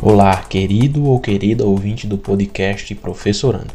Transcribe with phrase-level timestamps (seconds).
[0.00, 3.74] Olá, querido ou querida ouvinte do podcast Professorando.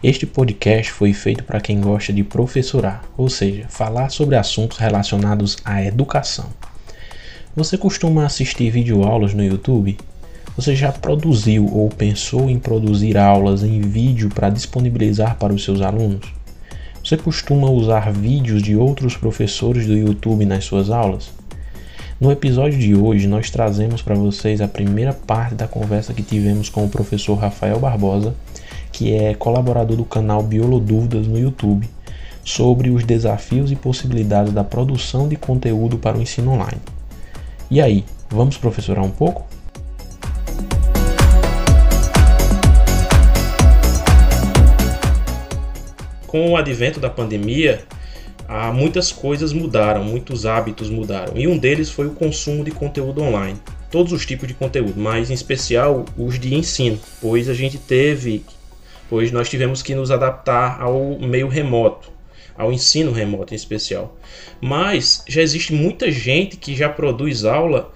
[0.00, 5.56] Este podcast foi feito para quem gosta de professorar, ou seja, falar sobre assuntos relacionados
[5.64, 6.50] à educação.
[7.56, 9.98] Você costuma assistir videoaulas no YouTube?
[10.54, 15.80] Você já produziu ou pensou em produzir aulas em vídeo para disponibilizar para os seus
[15.80, 16.45] alunos?
[17.06, 21.30] Você costuma usar vídeos de outros professores do YouTube nas suas aulas?
[22.20, 26.68] No episódio de hoje, nós trazemos para vocês a primeira parte da conversa que tivemos
[26.68, 28.34] com o professor Rafael Barbosa,
[28.90, 31.88] que é colaborador do canal Biolodúvidas no YouTube,
[32.42, 36.80] sobre os desafios e possibilidades da produção de conteúdo para o ensino online.
[37.70, 39.46] E aí, vamos professorar um pouco?
[46.26, 47.84] Com o advento da pandemia,
[48.48, 51.36] ah, muitas coisas mudaram, muitos hábitos mudaram.
[51.36, 53.58] E um deles foi o consumo de conteúdo online.
[53.90, 58.44] Todos os tipos de conteúdo, mas em especial os de ensino, pois a gente teve,
[59.08, 62.10] pois nós tivemos que nos adaptar ao meio remoto,
[62.56, 64.16] ao ensino remoto em especial.
[64.60, 67.92] Mas já existe muita gente que já produz aula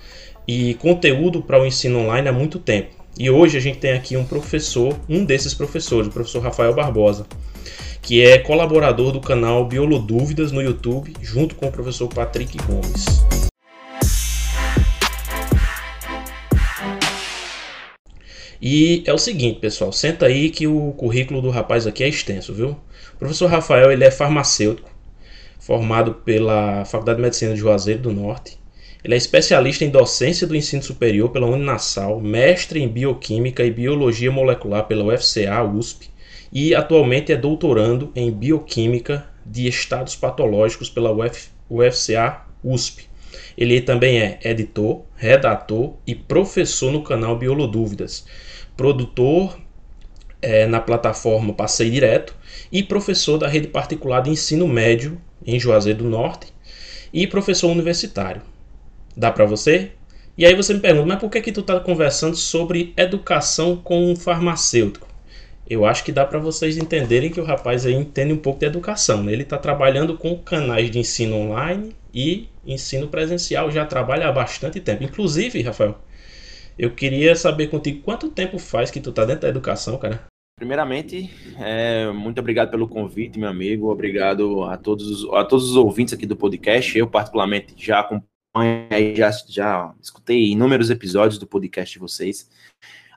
[0.46, 3.00] e conteúdo para o ensino online há muito tempo.
[3.18, 7.26] E hoje a gente tem aqui um professor, um desses professores, o professor Rafael Barbosa
[8.02, 13.04] que é colaborador do canal Biolodúvidas no YouTube, junto com o professor Patrick Gomes.
[18.60, 22.52] E é o seguinte, pessoal, senta aí que o currículo do rapaz aqui é extenso,
[22.52, 22.76] viu?
[23.14, 24.90] O professor Rafael, ele é farmacêutico,
[25.58, 28.58] formado pela Faculdade de Medicina de Juazeiro do Norte.
[29.02, 34.30] Ele é especialista em docência do ensino superior pela Uninasal, mestre em bioquímica e biologia
[34.30, 36.09] molecular pela UFCA, USP,
[36.52, 43.08] e atualmente é doutorando em Bioquímica de Estados Patológicos pela Uf, UFCA USP.
[43.56, 48.26] Ele também é editor, redator e professor no canal Biolodúvidas,
[48.76, 49.58] produtor
[50.42, 52.34] é, na plataforma Passei Direto
[52.72, 56.52] e professor da rede particular de ensino médio em Juazeiro do Norte
[57.12, 58.42] e professor universitário.
[59.16, 59.92] Dá para você?
[60.36, 64.10] E aí você me pergunta, mas por que que tu está conversando sobre educação com
[64.10, 65.09] um farmacêutico?
[65.70, 68.66] Eu acho que dá para vocês entenderem que o rapaz aí entende um pouco de
[68.66, 69.22] educação.
[69.22, 69.32] Né?
[69.32, 74.80] Ele está trabalhando com canais de ensino online e ensino presencial, já trabalha há bastante
[74.80, 75.04] tempo.
[75.04, 75.96] Inclusive, Rafael,
[76.76, 80.26] eu queria saber contigo quanto tempo faz que tu está dentro da educação, cara?
[80.58, 83.90] Primeiramente, é, muito obrigado pelo convite, meu amigo.
[83.90, 86.98] Obrigado a todos, a todos os ouvintes aqui do podcast.
[86.98, 88.26] Eu, particularmente, já acompanho
[89.14, 92.50] já, já escutei inúmeros episódios do podcast de vocês.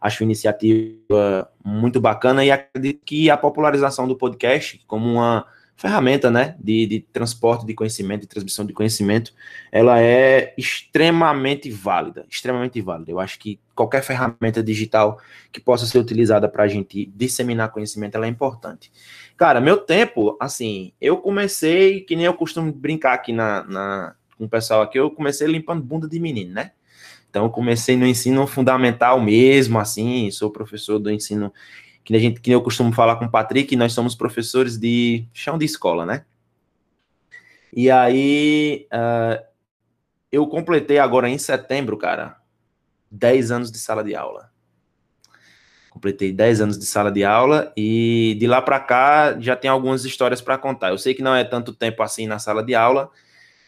[0.04, 6.56] Acho iniciativa muito bacana e acredito que a popularização do podcast como uma ferramenta né,
[6.60, 9.34] de, de transporte de conhecimento, de transmissão de conhecimento,
[9.72, 13.12] ela é extremamente válida, extremamente válida.
[13.12, 15.20] Eu acho que qualquer ferramenta digital
[15.52, 18.92] que possa ser utilizada para a gente disseminar conhecimento, ela é importante.
[19.36, 24.46] Cara, meu tempo, assim, eu comecei, que nem eu costumo brincar aqui na, na com
[24.46, 26.72] o pessoal aqui, eu comecei limpando bunda de menino, né?
[27.34, 31.52] Então, comecei no ensino fundamental mesmo, assim, sou professor do ensino
[32.04, 35.58] que a gente, que eu costumo falar com o Patrick, nós somos professores de chão
[35.58, 36.26] de escola, né?
[37.76, 39.44] E aí, uh,
[40.32, 42.38] eu completei agora em setembro, cara,
[43.10, 44.52] 10 anos de sala de aula.
[45.90, 50.06] Completei 10 anos de sala de aula e de lá para cá já tem algumas
[50.06, 50.90] histórias para contar.
[50.90, 53.10] Eu sei que não é tanto tempo assim na sala de aula,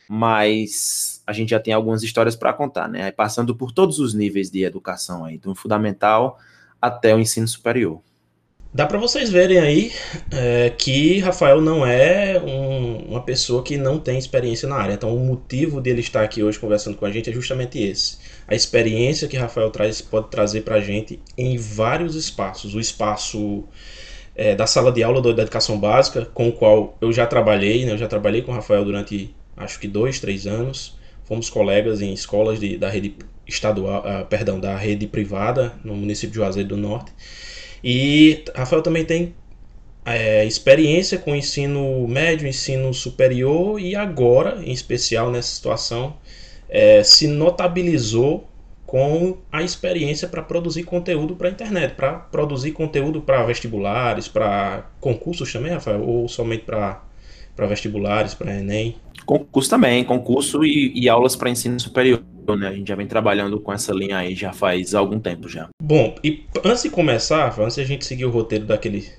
[0.07, 3.11] mas a gente já tem algumas histórias para contar, né?
[3.11, 6.37] Passando por todos os níveis de educação aí, do fundamental
[6.81, 8.01] até o ensino superior.
[8.75, 9.93] Dá para vocês verem aí
[10.29, 14.93] é, que Rafael não é um, uma pessoa que não tem experiência na área.
[14.93, 18.17] Então, o motivo dele estar aqui hoje conversando com a gente é justamente esse.
[18.45, 22.75] A experiência que Rafael traz pode trazer para a gente em vários espaços.
[22.75, 23.63] O espaço
[24.35, 27.93] é, da sala de aula da educação básica, com o qual eu já trabalhei, né?
[27.93, 30.97] eu já trabalhei com o Rafael durante acho que dois, três anos.
[31.25, 33.15] Fomos colegas em escolas de, da rede
[33.47, 37.11] estadual, uh, perdão, da rede privada no município de Juazeiro do Norte.
[37.83, 39.35] E Rafael também tem
[40.05, 46.15] é, experiência com ensino médio, ensino superior e agora, em especial nessa situação,
[46.69, 48.47] é, se notabilizou
[48.85, 54.89] com a experiência para produzir conteúdo para a internet, para produzir conteúdo para vestibulares, para
[54.99, 57.03] concursos também, Rafael, ou somente para
[57.57, 58.95] vestibulares, para Enem?
[59.25, 62.21] Concurso também, concurso e, e aulas para ensino superior.
[62.57, 62.67] Né?
[62.67, 65.69] A gente já vem trabalhando com essa linha aí já faz algum tempo já.
[65.81, 69.09] Bom, e antes de começar, antes de a gente seguir o roteiro daquele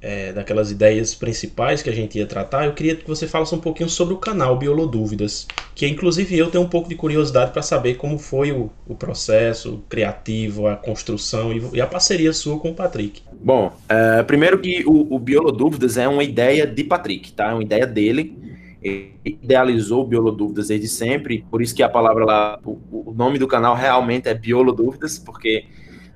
[0.00, 3.60] é, daquelas ideias principais que a gente ia tratar, eu queria que você falasse um
[3.60, 7.94] pouquinho sobre o canal Biolodúvidas, que inclusive eu tenho um pouco de curiosidade para saber
[7.94, 12.74] como foi o, o, processo criativo, a construção e, e, a parceria sua com o
[12.74, 13.22] Patrick.
[13.42, 17.50] Bom, é, primeiro que o, o Biolodúvidas é uma ideia de Patrick, tá?
[17.50, 18.38] É uma ideia dele.
[18.82, 23.38] Ele idealizou o Biolodúvidas desde sempre, por isso que a palavra lá, o, o nome
[23.38, 25.66] do canal realmente é Biolodúvidas, porque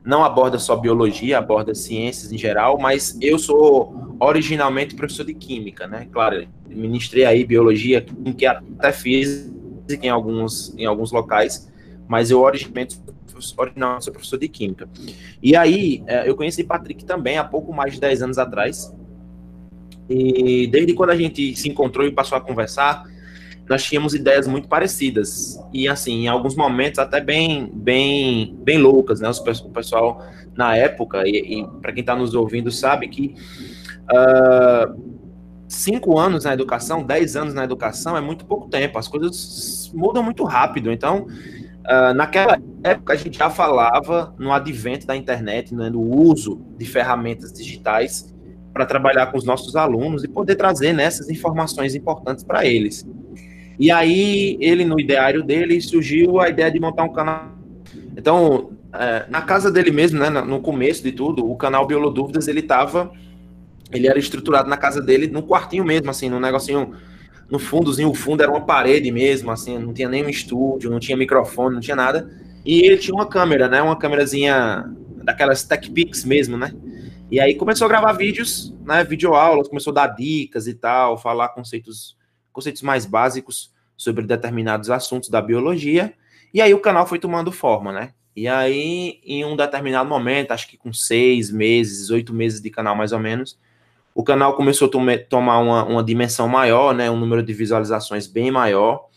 [0.05, 5.87] não aborda só biologia, aborda ciências em geral, mas eu sou originalmente professor de química,
[5.87, 6.07] né?
[6.13, 9.55] Claro, ministrei aí biologia, química, até física
[10.03, 11.71] em alguns, em alguns locais,
[12.07, 13.01] mas eu originalmente,
[13.57, 14.89] originalmente sou professor de química.
[15.43, 18.93] E aí, é, eu conheci Patrick também há pouco mais de 10 anos atrás,
[20.09, 23.05] e desde quando a gente se encontrou e passou a conversar,
[23.69, 25.59] nós tínhamos ideias muito parecidas.
[25.73, 29.31] E assim em alguns momentos até bem bem bem loucas né?
[29.31, 30.23] O pessoal
[30.55, 33.35] na época e, e para quem está nos ouvindo sabe que
[34.11, 35.15] uh,
[35.67, 38.99] cinco anos na educação dez anos na educação é muito pouco tempo.
[38.99, 40.93] As coisas mudam muito rápido.
[40.93, 41.27] Então
[41.87, 46.85] uh, naquela época a gente já falava no advento da internet né, no uso de
[46.85, 48.35] ferramentas digitais
[48.73, 53.07] para trabalhar com os nossos alunos e poder trazer né, informações importantes para eles
[53.79, 57.53] e aí, ele, no ideário dele, surgiu a ideia de montar um canal.
[58.17, 62.63] Então, é, na casa dele mesmo, né, no começo de tudo, o canal Biolodúvidas, ele
[62.63, 63.11] tava.
[63.93, 66.93] Ele era estruturado na casa dele, no quartinho mesmo, assim, no negocinho.
[67.51, 71.17] No fundozinho, o fundo era uma parede mesmo, assim, não tinha nenhum estúdio, não tinha
[71.17, 72.31] microfone, não tinha nada.
[72.65, 73.83] E ele tinha uma câmera, né?
[73.83, 74.85] Uma câmerazinha
[75.23, 76.75] daquelas Tech Pix mesmo, né?
[77.31, 79.05] E aí começou a gravar vídeos, né?
[79.05, 82.17] Videoaulas, começou a dar dicas e tal, falar conceitos
[82.55, 86.15] conceitos mais básicos sobre determinados assuntos da biologia,
[86.55, 88.13] e aí o canal foi tomando forma, né?
[88.35, 92.97] E aí, em um determinado momento, acho que com seis meses, oito meses de canal
[92.97, 93.59] mais ou menos,
[94.15, 97.11] o canal começou a tomar uma, uma dimensão maior, né?
[97.11, 99.09] Um número de visualizações bem maior.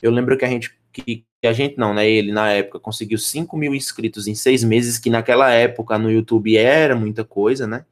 [0.00, 2.08] Eu lembro que a gente, que a gente não, né?
[2.08, 6.56] Ele na época conseguiu 5 mil inscritos em seis meses, que naquela época no YouTube
[6.56, 7.84] era muita coisa, né?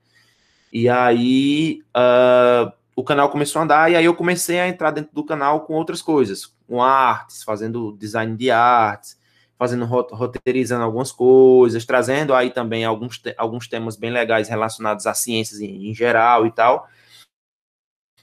[0.72, 5.10] E aí, uh, o canal começou a andar e aí eu comecei a entrar dentro
[5.14, 9.18] do canal com outras coisas, com artes, fazendo design de artes,
[9.58, 15.60] fazendo roteirizando algumas coisas, trazendo aí também alguns, alguns temas bem legais relacionados às ciências
[15.60, 16.88] em, em geral e tal.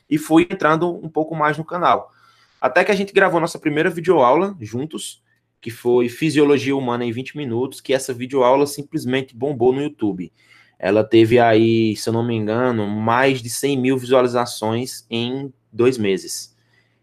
[0.09, 2.11] E fui entrando um pouco mais no canal.
[2.61, 5.21] Até que a gente gravou nossa primeira videoaula juntos,
[5.59, 10.31] que foi Fisiologia Humana em 20 minutos, que essa videoaula simplesmente bombou no YouTube.
[10.79, 15.97] Ela teve aí, se eu não me engano, mais de 100 mil visualizações em dois
[15.97, 16.55] meses.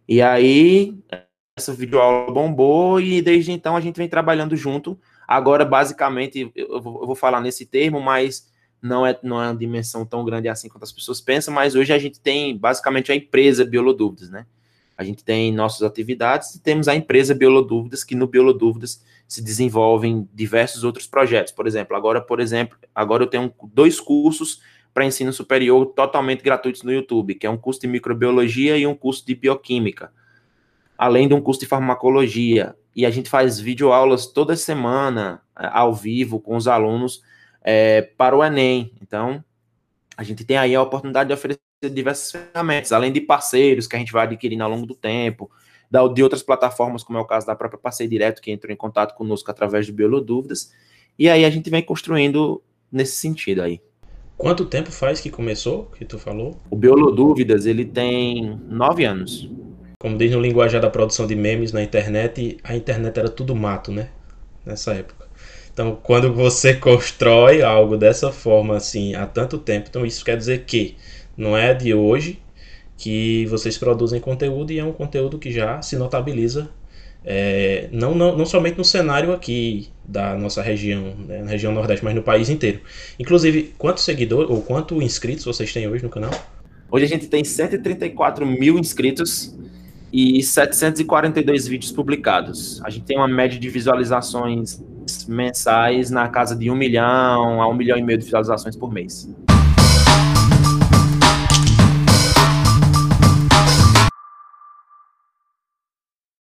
[0.09, 0.97] E aí,
[1.57, 4.99] essa videoaula bombou e desde então a gente vem trabalhando junto.
[5.29, 8.51] Agora, basicamente, eu vou, falar nesse termo, mas
[8.81, 11.93] não é, não é uma dimensão tão grande assim quanto as pessoas pensam, mas hoje
[11.93, 14.47] a gente tem basicamente a empresa Biolodúvidas, né?
[14.97, 20.29] A gente tem nossas atividades e temos a empresa Biolodúvidas, que no Biolodúvidas se desenvolvem
[20.33, 21.53] diversos outros projetos.
[21.53, 24.61] Por exemplo, agora, por exemplo, agora eu tenho dois cursos
[24.93, 28.95] para ensino superior totalmente gratuitos no YouTube, que é um curso de microbiologia e um
[28.95, 30.13] curso de bioquímica,
[31.03, 32.77] além de um curso de farmacologia.
[32.95, 37.25] E a gente faz videoaulas toda semana, é, ao vivo, com os alunos,
[37.61, 38.93] é, para o Enem.
[39.03, 39.43] Então,
[40.17, 41.61] a gente tem aí a oportunidade de oferecer
[41.93, 45.51] diversas ferramentas, além de parceiros que a gente vai adquirindo ao longo do tempo,
[46.15, 49.17] de outras plataformas, como é o caso da própria Passeio Direto, que entrou em contato
[49.17, 50.73] conosco através do Biolodúvidas,
[51.19, 53.81] e aí a gente vem construindo nesse sentido aí.
[54.39, 56.61] Quanto tempo faz que começou, que tu falou?
[56.71, 59.51] O Biolodúvidas, ele tem nove anos.
[60.03, 63.93] Como diz no linguajar da produção de memes na internet, a internet era tudo mato,
[63.93, 64.09] né?
[64.67, 65.29] Nessa época.
[65.73, 70.65] Então, quando você constrói algo dessa forma, assim, há tanto tempo, então isso quer dizer
[70.65, 70.97] que
[71.37, 72.43] não é de hoje,
[72.97, 76.69] que vocês produzem conteúdo e é um conteúdo que já se notabiliza
[77.25, 82.05] é, não, não, não somente no cenário aqui da nossa região, né, na região Nordeste,
[82.05, 82.81] mas no país inteiro.
[83.21, 86.33] Inclusive, quantos seguidores ou quantos inscritos vocês têm hoje no canal?
[86.91, 89.55] Hoje a gente tem 134 mil inscritos
[90.13, 92.83] e 742 vídeos publicados.
[92.85, 94.83] A gente tem uma média de visualizações
[95.27, 99.29] mensais na casa de um milhão a um milhão e meio de visualizações por mês.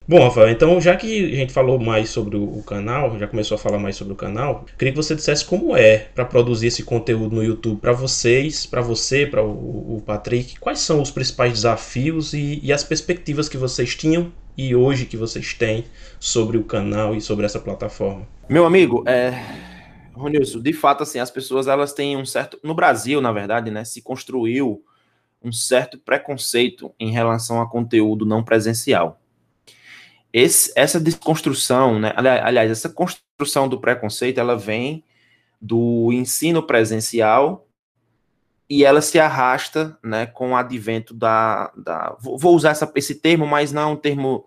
[0.09, 3.59] Bom, Rafael, então já que a gente falou mais sobre o canal, já começou a
[3.59, 7.37] falar mais sobre o canal, queria que você dissesse como é para produzir esse conteúdo
[7.37, 10.59] no YouTube para vocês, para você, para o, Patrick.
[10.59, 15.15] Quais são os principais desafios e, e as perspectivas que vocês tinham e hoje que
[15.15, 15.85] vocês têm
[16.19, 18.27] sobre o canal e sobre essa plataforma?
[18.49, 19.39] Meu amigo, é,
[20.15, 22.59] Ronilson, de fato, assim, as pessoas elas têm um certo.
[22.65, 24.83] No Brasil, na verdade, né, se construiu
[25.45, 29.18] um certo preconceito em relação a conteúdo não presencial.
[30.33, 35.03] Esse, essa desconstrução, né, aliás, essa construção do preconceito, ela vem
[35.61, 37.67] do ensino presencial
[38.69, 41.73] e ela se arrasta né, com o advento da.
[41.77, 44.45] da vou usar essa, esse termo, mas não é um termo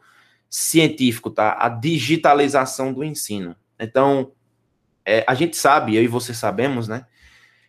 [0.48, 1.58] científico, tá?
[1.60, 3.56] A digitalização do ensino.
[3.80, 4.32] Então,
[5.04, 7.06] é, a gente sabe, eu e você sabemos, né?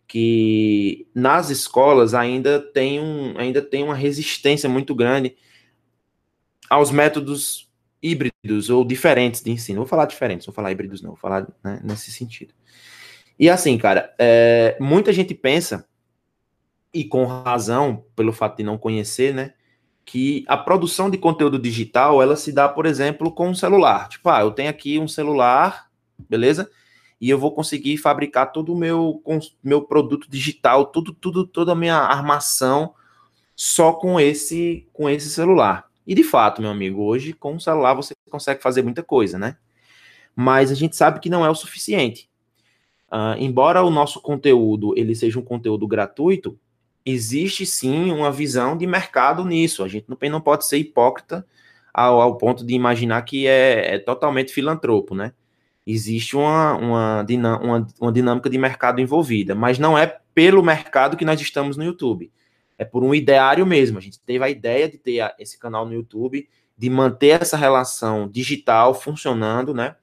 [0.07, 5.37] Que nas escolas ainda tem, um, ainda tem uma resistência muito grande
[6.69, 7.72] aos métodos
[8.03, 9.81] híbridos ou diferentes de ensino.
[9.81, 12.53] Vou falar diferentes, vou falar híbridos não, vou falar né, nesse sentido.
[13.39, 15.87] E assim, cara, é, muita gente pensa
[16.93, 19.55] e com razão, pelo fato de não conhecer, né?
[20.05, 24.09] Que a produção de conteúdo digital, ela se dá, por exemplo, com um celular.
[24.09, 25.89] Tipo, ah, eu tenho aqui um celular,
[26.29, 26.71] beleza?
[27.21, 29.23] E eu vou conseguir fabricar todo o meu,
[29.63, 32.95] meu produto digital, tudo, tudo, toda a minha armação
[33.55, 35.89] só com esse, com esse celular.
[36.07, 39.57] E de fato, meu amigo, hoje com o celular você consegue fazer muita coisa, né?
[40.35, 42.29] Mas a gente sabe que não é o suficiente.
[43.13, 46.59] Uh, embora o nosso conteúdo ele seja um conteúdo gratuito,
[47.05, 49.85] existe sim uma visão de mercado nisso.
[49.85, 51.47] A gente não, não pode ser hipócrita
[51.93, 55.33] ao, ao ponto de imaginar que é, é, totalmente filantropo, né?
[55.87, 57.27] Existe uma, uma,
[57.61, 61.85] uma, uma dinâmica de mercado envolvida, mas não é pelo mercado que nós estamos no
[61.85, 62.31] YouTube.
[62.79, 63.99] É por um ideário mesmo.
[63.99, 68.29] A gente teve a ideia de ter esse canal no YouTube, de manter essa relação
[68.29, 69.97] digital funcionando, né?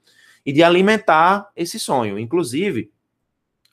[0.44, 2.18] E de alimentar esse sonho.
[2.18, 2.90] Inclusive,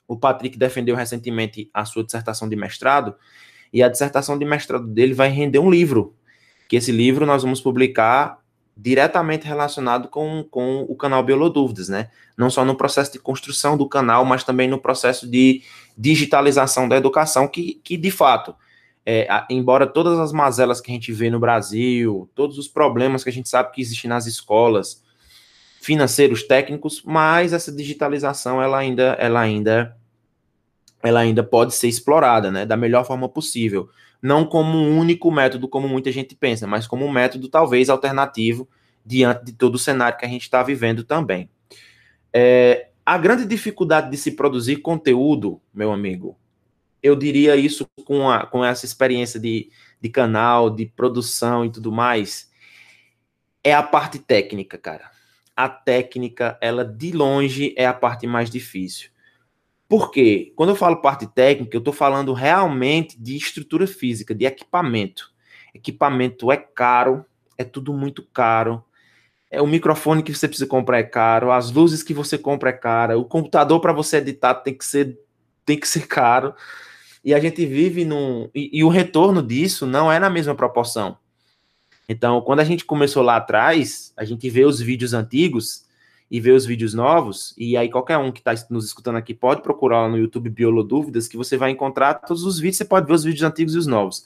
[0.08, 3.16] o Patrick defendeu recentemente a sua dissertação de mestrado,
[3.72, 6.16] e a dissertação de mestrado dele vai render um livro,
[6.70, 8.40] que esse livro nós vamos publicar
[8.76, 12.12] diretamente relacionado com, com o canal Biolodúvidas, né?
[12.38, 15.64] Não só no processo de construção do canal, mas também no processo de
[15.98, 18.56] digitalização da educação, que, que de fato,
[19.10, 23.30] é, embora todas as mazelas que a gente vê no Brasil, todos os problemas que
[23.30, 25.02] a gente sabe que existem nas escolas,
[25.80, 29.96] financeiros, técnicos, mas essa digitalização ela ainda, ela ainda,
[31.02, 33.88] ela ainda pode ser explorada, né, da melhor forma possível,
[34.22, 38.68] não como um único método, como muita gente pensa, mas como um método talvez alternativo
[39.06, 41.50] diante de todo o cenário que a gente está vivendo também.
[42.34, 46.38] É, a grande dificuldade de se produzir conteúdo, meu amigo,
[47.02, 49.70] eu diria isso com, a, com essa experiência de,
[50.02, 52.50] de canal, de produção e tudo mais,
[53.64, 55.18] é a parte técnica, cara
[55.58, 59.10] a técnica, ela de longe é a parte mais difícil.
[59.90, 60.54] Por quê?
[60.56, 65.32] Quando eu falo parte técnica, eu estou falando realmente de estrutura física, de equipamento.
[65.74, 67.26] Equipamento é caro,
[67.58, 68.84] é tudo muito caro.
[69.50, 72.74] É o microfone que você precisa comprar é caro, as luzes que você compra é
[72.74, 75.18] cara, o computador para você editar tem que ser
[75.66, 76.54] tem que ser caro.
[77.24, 81.18] E a gente vive num e, e o retorno disso não é na mesma proporção.
[82.10, 85.86] Então, quando a gente começou lá atrás, a gente vê os vídeos antigos
[86.32, 89.62] e vê os vídeos novos, e aí qualquer um que está nos escutando aqui pode
[89.62, 93.14] procurar lá no YouTube Biolodúvidas, que você vai encontrar todos os vídeos, você pode ver
[93.14, 94.26] os vídeos antigos e os novos.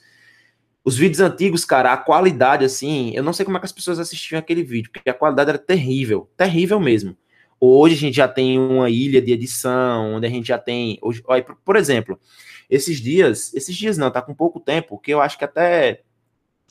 [0.83, 3.99] Os vídeos antigos, cara, a qualidade, assim, eu não sei como é que as pessoas
[3.99, 7.15] assistiam aquele vídeo, porque a qualidade era terrível, terrível mesmo.
[7.59, 10.97] Hoje a gente já tem uma ilha de edição, onde a gente já tem.
[11.03, 11.23] Hoje,
[11.63, 12.19] por exemplo,
[12.71, 16.03] esses dias, esses dias não, tá com pouco tempo, que eu acho que até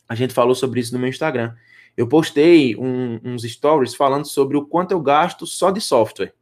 [0.08, 1.54] a gente falou sobre isso no meu Instagram.
[1.94, 6.32] Eu postei um, uns stories falando sobre o quanto eu gasto só de software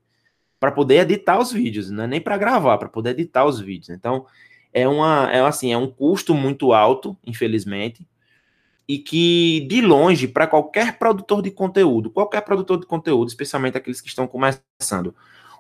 [0.61, 3.91] para poder editar os vídeos, não é nem para gravar, para poder editar os vídeos.
[3.91, 4.27] Então,
[4.73, 8.07] é uma é assim, é um custo muito alto, infelizmente,
[8.87, 14.01] e que de longe para qualquer produtor de conteúdo, qualquer produtor de conteúdo, especialmente aqueles
[14.01, 15.15] que estão começando,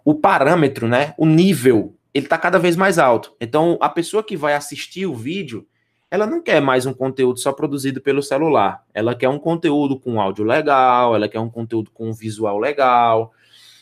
[0.05, 3.34] o parâmetro, né, o nível, ele está cada vez mais alto.
[3.40, 5.66] Então, a pessoa que vai assistir o vídeo,
[6.10, 8.84] ela não quer mais um conteúdo só produzido pelo celular.
[8.92, 13.32] Ela quer um conteúdo com áudio legal, ela quer um conteúdo com visual legal,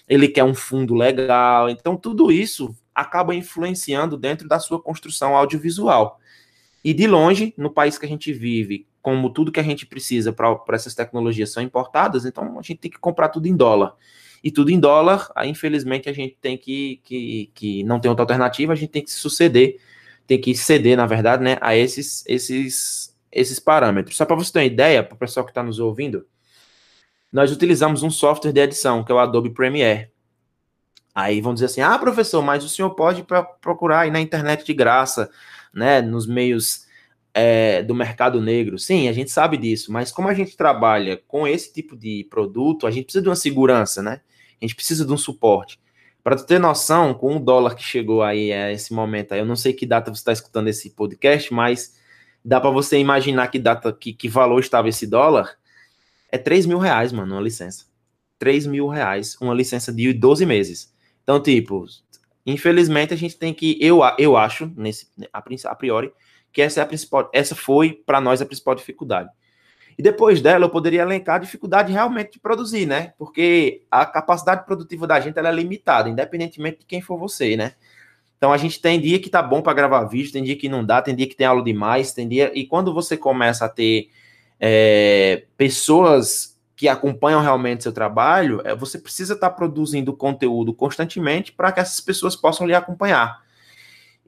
[0.08, 1.70] ele quer um fundo legal.
[1.70, 6.20] Então, tudo isso acaba influenciando dentro da sua construção audiovisual.
[6.84, 10.32] E de longe, no país que a gente vive, como tudo que a gente precisa
[10.32, 13.94] para essas tecnologias são importadas, então a gente tem que comprar tudo em dólar.
[14.42, 18.22] E tudo em dólar, aí, infelizmente, a gente tem que, que, que não tem outra
[18.22, 19.78] alternativa, a gente tem que suceder
[20.26, 24.16] tem que ceder, na verdade, né, a esses, esses, esses parâmetros.
[24.16, 26.26] Só para você ter uma ideia, para o pessoal que está nos ouvindo,
[27.32, 30.10] nós utilizamos um software de edição, que é o Adobe Premiere.
[31.14, 33.24] Aí vão dizer assim: ah, professor, mas o senhor pode
[33.60, 35.30] procurar aí na internet de graça,
[35.72, 36.85] né, nos meios
[37.38, 38.78] é, do mercado negro.
[38.78, 42.86] Sim, a gente sabe disso, mas como a gente trabalha com esse tipo de produto,
[42.86, 44.22] a gente precisa de uma segurança, né?
[44.58, 45.78] A gente precisa de um suporte.
[46.24, 49.44] Para tu ter noção, com o dólar que chegou aí a esse momento, aí, eu
[49.44, 51.94] não sei que data você está escutando esse podcast, mas
[52.42, 55.58] dá para você imaginar que data, que, que valor estava esse dólar.
[56.32, 57.84] É 3 mil reais, mano, uma licença.
[58.38, 60.90] 3 mil reais, uma licença de 12 meses.
[61.22, 61.84] Então, tipo,
[62.46, 66.12] infelizmente a gente tem que, eu, eu acho, nesse, a priori,
[66.52, 69.28] que essa é a principal, essa foi para nós a principal dificuldade.
[69.98, 73.14] E depois dela eu poderia elencar a dificuldade realmente de produzir, né?
[73.18, 77.72] Porque a capacidade produtiva da gente é limitada, independentemente de quem for você, né?
[78.36, 80.84] Então a gente tem dia que tá bom para gravar vídeo, tem dia que não
[80.84, 82.52] dá, tem dia que tem aula demais, tem dia.
[82.54, 84.10] E quando você começa a ter
[84.60, 91.50] é, pessoas que acompanham realmente seu trabalho, é, você precisa estar tá produzindo conteúdo constantemente
[91.50, 93.42] para que essas pessoas possam lhe acompanhar.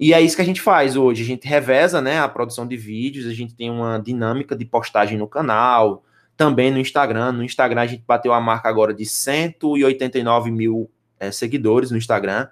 [0.00, 1.22] E é isso que a gente faz hoje.
[1.22, 5.18] A gente reveza né, a produção de vídeos, a gente tem uma dinâmica de postagem
[5.18, 6.04] no canal,
[6.38, 7.32] também no Instagram.
[7.32, 10.90] No Instagram a gente bateu a marca agora de 189 mil
[11.20, 12.48] é, seguidores no Instagram,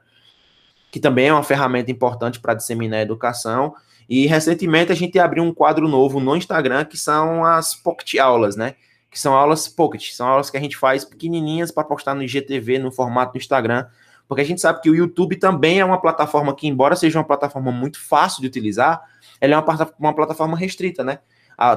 [0.91, 3.75] que também é uma ferramenta importante para disseminar a educação.
[4.09, 8.57] E recentemente a gente abriu um quadro novo no Instagram que são as pocket aulas,
[8.57, 8.75] né?
[9.11, 12.79] Que são aulas pocket, são aulas que a gente faz pequenininhas para postar no IGTV,
[12.79, 13.87] no formato do Instagram
[14.29, 17.25] porque a gente sabe que o YouTube também é uma plataforma que, embora seja uma
[17.25, 19.01] plataforma muito fácil de utilizar,
[19.41, 21.21] ela é uma, uma plataforma restrita, né?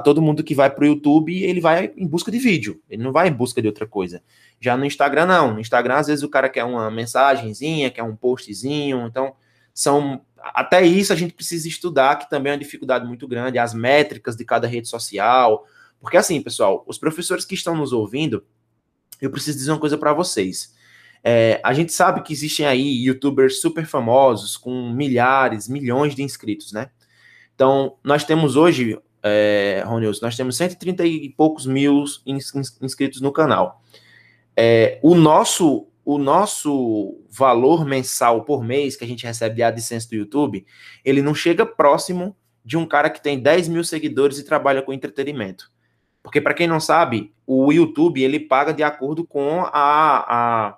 [0.04, 3.14] Todo mundo que vai para o YouTube, ele vai em busca de vídeo, ele não
[3.14, 4.22] vai em busca de outra coisa.
[4.60, 5.54] Já no Instagram, não.
[5.54, 9.34] No Instagram, às vezes, o cara quer uma mensagenzinha, quer um postzinho, então
[9.74, 10.22] são.
[10.38, 14.36] Até isso a gente precisa estudar, que também é uma dificuldade muito grande, as métricas
[14.36, 15.66] de cada rede social.
[16.00, 18.44] Porque, assim, pessoal, os professores que estão nos ouvindo,
[19.22, 20.74] eu preciso dizer uma coisa para vocês.
[21.24, 26.72] É, a gente sabe que existem aí youtubers super famosos com milhares, milhões de inscritos,
[26.72, 26.90] né?
[27.54, 33.34] Então, nós temos hoje, é, Ronius, nós temos 130 e poucos mil ins inscritos no
[33.34, 33.82] canal.
[34.56, 40.10] É, o nosso o nosso valor mensal por mês que a gente recebe de AdSense
[40.10, 40.66] do YouTube,
[41.06, 44.92] ele não chega próximo de um cara que tem 10 mil seguidores e trabalha com
[44.92, 45.72] entretenimento.
[46.30, 50.78] Porque, para quem não sabe, o YouTube ele paga de acordo com a, a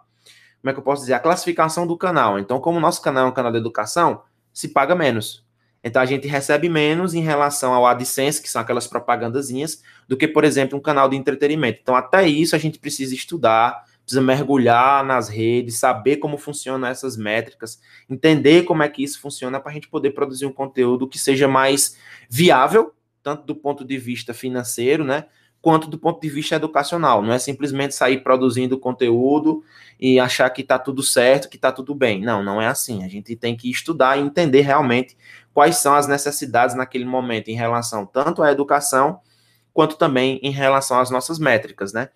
[0.62, 2.40] como é que eu posso dizer, a classificação do canal.
[2.40, 4.22] Então, como o nosso canal é um canal de educação,
[4.54, 5.46] se paga menos.
[5.84, 10.26] Então a gente recebe menos em relação ao AdSense, que são aquelas propagandazinhas, do que,
[10.26, 11.80] por exemplo, um canal de entretenimento.
[11.82, 17.18] Então, até isso a gente precisa estudar, precisa mergulhar nas redes, saber como funcionam essas
[17.18, 21.20] métricas, entender como é que isso funciona para a gente poder produzir um conteúdo que
[21.20, 21.98] seja mais
[22.30, 25.26] viável, tanto do ponto de vista financeiro, né?
[25.62, 27.22] Quanto do ponto de vista educacional.
[27.22, 29.64] Não é simplesmente sair produzindo conteúdo
[30.00, 32.22] e achar que está tudo certo, que está tudo bem.
[32.22, 33.04] Não, não é assim.
[33.04, 35.16] A gente tem que estudar e entender realmente
[35.54, 39.20] quais são as necessidades naquele momento em relação tanto à educação
[39.74, 42.10] quanto também em relação às nossas métricas, né?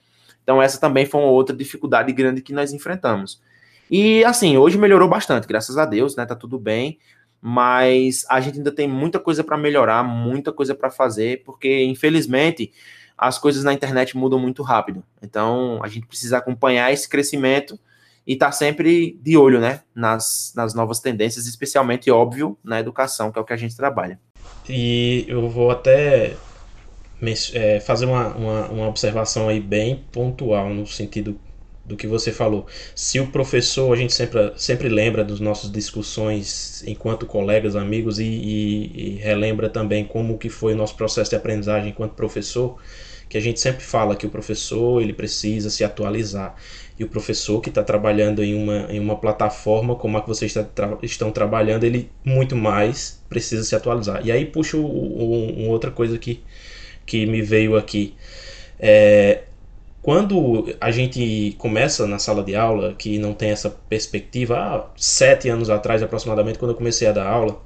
[0.43, 3.41] Então essa também foi uma outra dificuldade grande que nós enfrentamos.
[3.89, 6.25] E assim, hoje melhorou bastante, graças a Deus, né?
[6.25, 6.97] Tá tudo bem,
[7.41, 12.73] mas a gente ainda tem muita coisa para melhorar, muita coisa para fazer, porque infelizmente
[13.17, 15.04] as coisas na internet mudam muito rápido.
[15.21, 17.80] Então, a gente precisa acompanhar esse crescimento
[18.28, 23.32] e estar tá sempre de olho, né, nas, nas novas tendências, especialmente, óbvio, na educação,
[23.32, 24.19] que é o que a gente trabalha.
[24.67, 26.36] E eu vou até
[27.54, 31.39] é, fazer uma, uma, uma observação aí bem pontual no sentido
[31.86, 32.65] do que você falou.
[32.95, 38.24] Se o professor, a gente sempre, sempre lembra das nossas discussões enquanto colegas, amigos, e,
[38.24, 42.78] e, e relembra também como que foi o nosso processo de aprendizagem enquanto professor,
[43.30, 46.56] que a gente sempre fala que o professor ele precisa se atualizar.
[46.98, 50.56] E o professor que está trabalhando em uma, em uma plataforma como a que vocês
[50.56, 54.26] está, tra estão trabalhando, ele muito mais precisa se atualizar.
[54.26, 56.41] E aí puxa uma outra coisa que,
[57.06, 58.15] que me veio aqui.
[58.80, 59.43] É,
[60.05, 65.49] quando a gente começa na sala de aula, que não tem essa perspectiva, há sete
[65.49, 67.59] anos atrás aproximadamente, quando eu comecei a dar aula,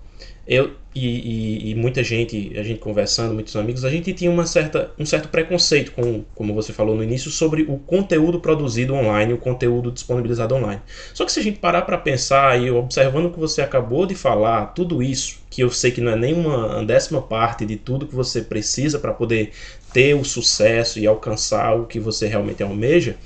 [0.48, 4.46] eu e, e, e, muita gente, a gente conversando, muitos amigos, a gente tinha uma
[4.46, 9.34] certa, um certo preconceito, com, como você falou no início, sobre o conteúdo produzido online,
[9.34, 10.82] o conteúdo disponibilizado online.
[11.14, 14.16] Só que se a gente parar para pensar e observando o que você acabou de
[14.16, 18.08] falar, tudo isso, que eu sei que não é nem uma décima parte de tudo
[18.08, 19.52] que você precisa para poder
[19.94, 23.18] ter o sucesso e alcançar o que você realmente almeja,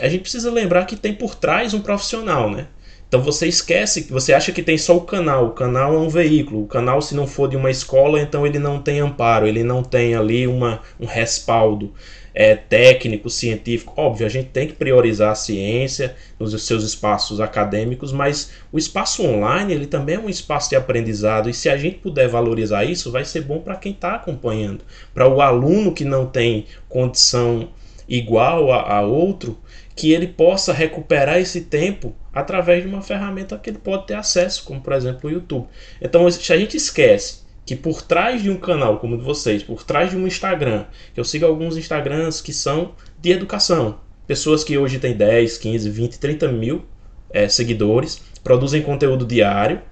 [0.00, 2.68] a gente precisa lembrar que tem por trás um profissional, né?
[3.08, 5.46] Então você esquece, você acha que tem só o canal.
[5.46, 6.62] O canal é um veículo.
[6.62, 9.82] O canal, se não for de uma escola, então ele não tem amparo, ele não
[9.82, 11.94] tem ali uma, um respaldo
[12.34, 13.94] é, técnico, científico.
[13.96, 19.24] Óbvio, a gente tem que priorizar a ciência nos seus espaços acadêmicos, mas o espaço
[19.24, 21.48] online ele também é um espaço de aprendizado.
[21.48, 24.84] E se a gente puder valorizar isso, vai ser bom para quem está acompanhando.
[25.14, 27.70] Para o aluno que não tem condição
[28.06, 29.58] igual a, a outro,
[29.96, 34.62] que ele possa recuperar esse tempo através de uma ferramenta que ele pode ter acesso,
[34.64, 35.66] como por exemplo o YouTube.
[36.00, 39.62] Então, se a gente esquece que por trás de um canal como o de vocês,
[39.62, 40.84] por trás de um Instagram,
[41.16, 46.18] eu sigo alguns Instagrams que são de educação, pessoas que hoje têm 10, 15, 20,
[46.18, 46.84] 30 mil
[47.30, 49.82] é, seguidores, produzem conteúdo diário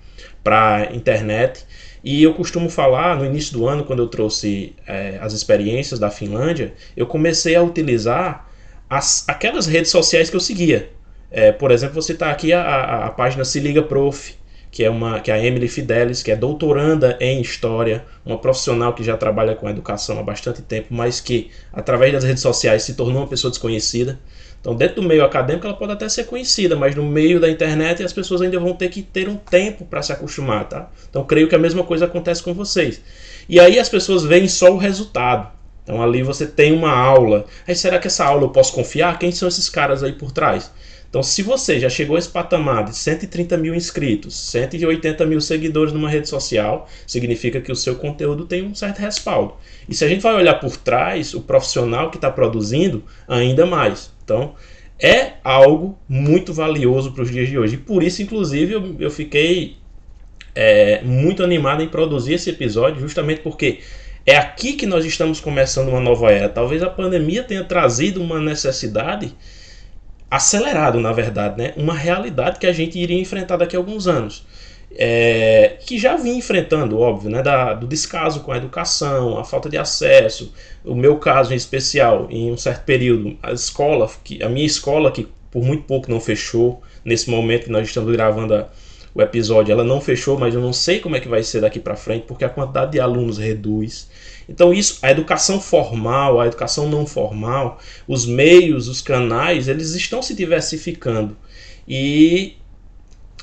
[0.45, 1.65] para internet.
[2.05, 6.11] E eu costumo falar, no início do ano, quando eu trouxe é, as experiências da
[6.11, 8.49] Finlândia, eu comecei a utilizar
[8.89, 10.91] as, aquelas redes sociais que eu seguia.
[11.31, 14.35] É, por exemplo, você está aqui a, a, a, página Se Liga Prof,
[14.71, 18.93] que é, uma, que é a Emily Fidelis, que é doutoranda em História, uma profissional
[18.93, 22.95] que já trabalha com educação há bastante tempo, mas que, através das redes sociais, se
[22.95, 24.19] tornou uma pessoa desconhecida.
[24.61, 28.03] Então, dentro do meio acadêmico, ela pode até ser conhecida, mas no meio da internet
[28.03, 30.91] as pessoas ainda vão ter que ter um tempo para se acostumar, tá?
[31.09, 33.01] Então, creio que a mesma coisa acontece com vocês.
[33.49, 35.53] E aí as pessoas veem só o resultado.
[35.85, 37.45] Então, ali você tem uma aula.
[37.67, 39.21] Aí, será que essa aula eu posso confiar?
[39.21, 40.73] Quem são esses caras aí por trás?
[41.09, 45.93] Então, se você já chegou a esse patamar de 130 mil inscritos, 180 mil seguidores
[45.93, 49.55] numa rede social, significa que o seu conteúdo tem um certo respaldo.
[49.89, 54.13] E se a gente vai olhar por trás, o profissional que está produzindo, ainda mais.
[54.25, 54.55] Então,
[54.99, 57.75] é algo muito valioso para os dias de hoje.
[57.75, 59.77] E por isso, inclusive, eu, eu fiquei
[60.55, 63.81] é, muito animado em produzir esse episódio, justamente porque
[64.25, 66.49] é aqui que nós estamos começando uma nova era.
[66.49, 69.33] Talvez a pandemia tenha trazido uma necessidade
[70.37, 71.73] acelerado, na verdade, né?
[71.77, 74.47] uma realidade que a gente iria enfrentar daqui a alguns anos.
[74.99, 79.69] É, que já vinha enfrentando, óbvio, né, da, do descaso com a educação, a falta
[79.69, 84.49] de acesso, o meu caso em especial, em um certo período, a escola, que, a
[84.49, 88.69] minha escola, que por muito pouco não fechou, nesse momento que nós estamos gravando a,
[89.15, 91.81] o episódio, ela não fechou, mas eu não sei como é que vai ser daqui
[91.81, 94.09] para frente, porque a quantidade de alunos reduz.
[94.49, 100.23] Então isso, a educação formal, a educação não formal, os meios, os canais, eles estão
[100.23, 101.37] se diversificando
[101.87, 102.57] e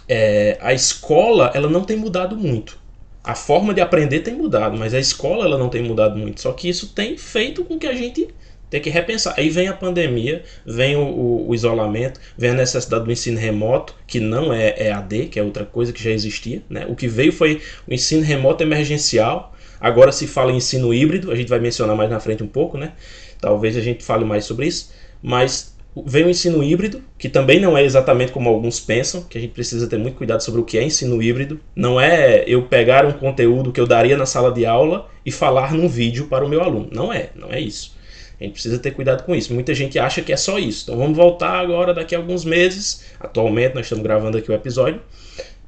[0.08, 2.82] é, a escola ela não tem mudado muito.
[3.24, 6.42] A forma de aprender tem mudado, mas a escola ela não tem mudado muito.
[6.42, 8.28] Só que isso tem feito com que a gente
[8.70, 9.34] tenha que repensar.
[9.38, 13.96] Aí vem a pandemia, vem o, o, o isolamento, vem a necessidade do ensino remoto,
[14.06, 16.62] que não é EAD, que é outra coisa que já existia.
[16.70, 16.86] Né?
[16.90, 19.53] O que veio foi o ensino remoto emergencial.
[19.80, 22.78] Agora se fala em ensino híbrido, a gente vai mencionar mais na frente um pouco,
[22.78, 22.94] né?
[23.40, 24.92] Talvez a gente fale mais sobre isso.
[25.22, 25.74] Mas
[26.06, 29.52] Vem o ensino híbrido, que também não é exatamente como alguns pensam, que a gente
[29.52, 31.60] precisa ter muito cuidado sobre o que é ensino híbrido.
[31.76, 35.72] Não é eu pegar um conteúdo que eu daria na sala de aula e falar
[35.72, 36.90] num vídeo para o meu aluno.
[36.92, 37.96] Não é, não é isso.
[38.40, 39.54] A gente precisa ter cuidado com isso.
[39.54, 40.86] Muita gente acha que é só isso.
[40.86, 43.04] Então vamos voltar agora daqui a alguns meses.
[43.20, 45.00] Atualmente nós estamos gravando aqui o episódio.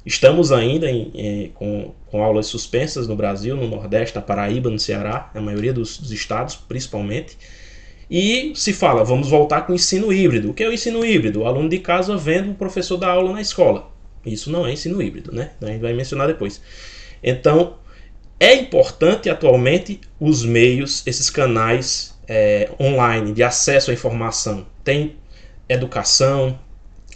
[0.06, 4.78] Estamos ainda em, em, com, com aulas suspensas no Brasil, no Nordeste, na Paraíba, no
[4.78, 7.36] Ceará, na maioria dos, dos estados, principalmente.
[8.08, 10.50] E se fala, vamos voltar com o ensino híbrido.
[10.50, 11.40] O que é o ensino híbrido?
[11.40, 13.90] O aluno de casa vendo o professor dar aula na escola.
[14.24, 15.50] Isso não é ensino híbrido, né?
[15.60, 16.62] A gente vai mencionar depois.
[17.20, 17.74] Então,
[18.38, 24.66] é importante atualmente os meios, esses canais é, online de acesso à informação.
[24.84, 25.16] Tem
[25.68, 26.56] educação,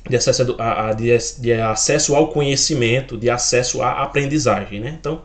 [0.08, 4.80] de acesso, a, a, de, de acesso ao conhecimento, de acesso à aprendizagem.
[4.80, 4.96] Né?
[4.98, 5.22] Então,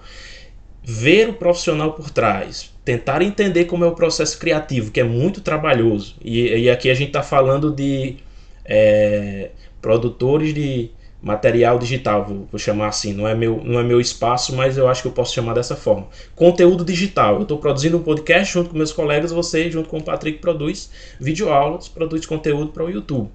[0.83, 5.41] ver o profissional por trás, tentar entender como é o processo criativo, que é muito
[5.41, 6.15] trabalhoso.
[6.23, 8.17] E, e aqui a gente está falando de
[8.63, 9.49] é,
[9.81, 13.11] produtores de material digital, vou, vou, chamar assim.
[13.11, 15.75] Não é, meu, não é meu espaço, mas eu acho que eu posso chamar dessa
[15.75, 16.07] forma.
[16.35, 17.37] Conteúdo digital.
[17.37, 20.91] Eu estou produzindo um podcast junto com meus colegas, você junto com o Patrick produz
[21.19, 23.31] videoaulas, produz conteúdo para o YouTube.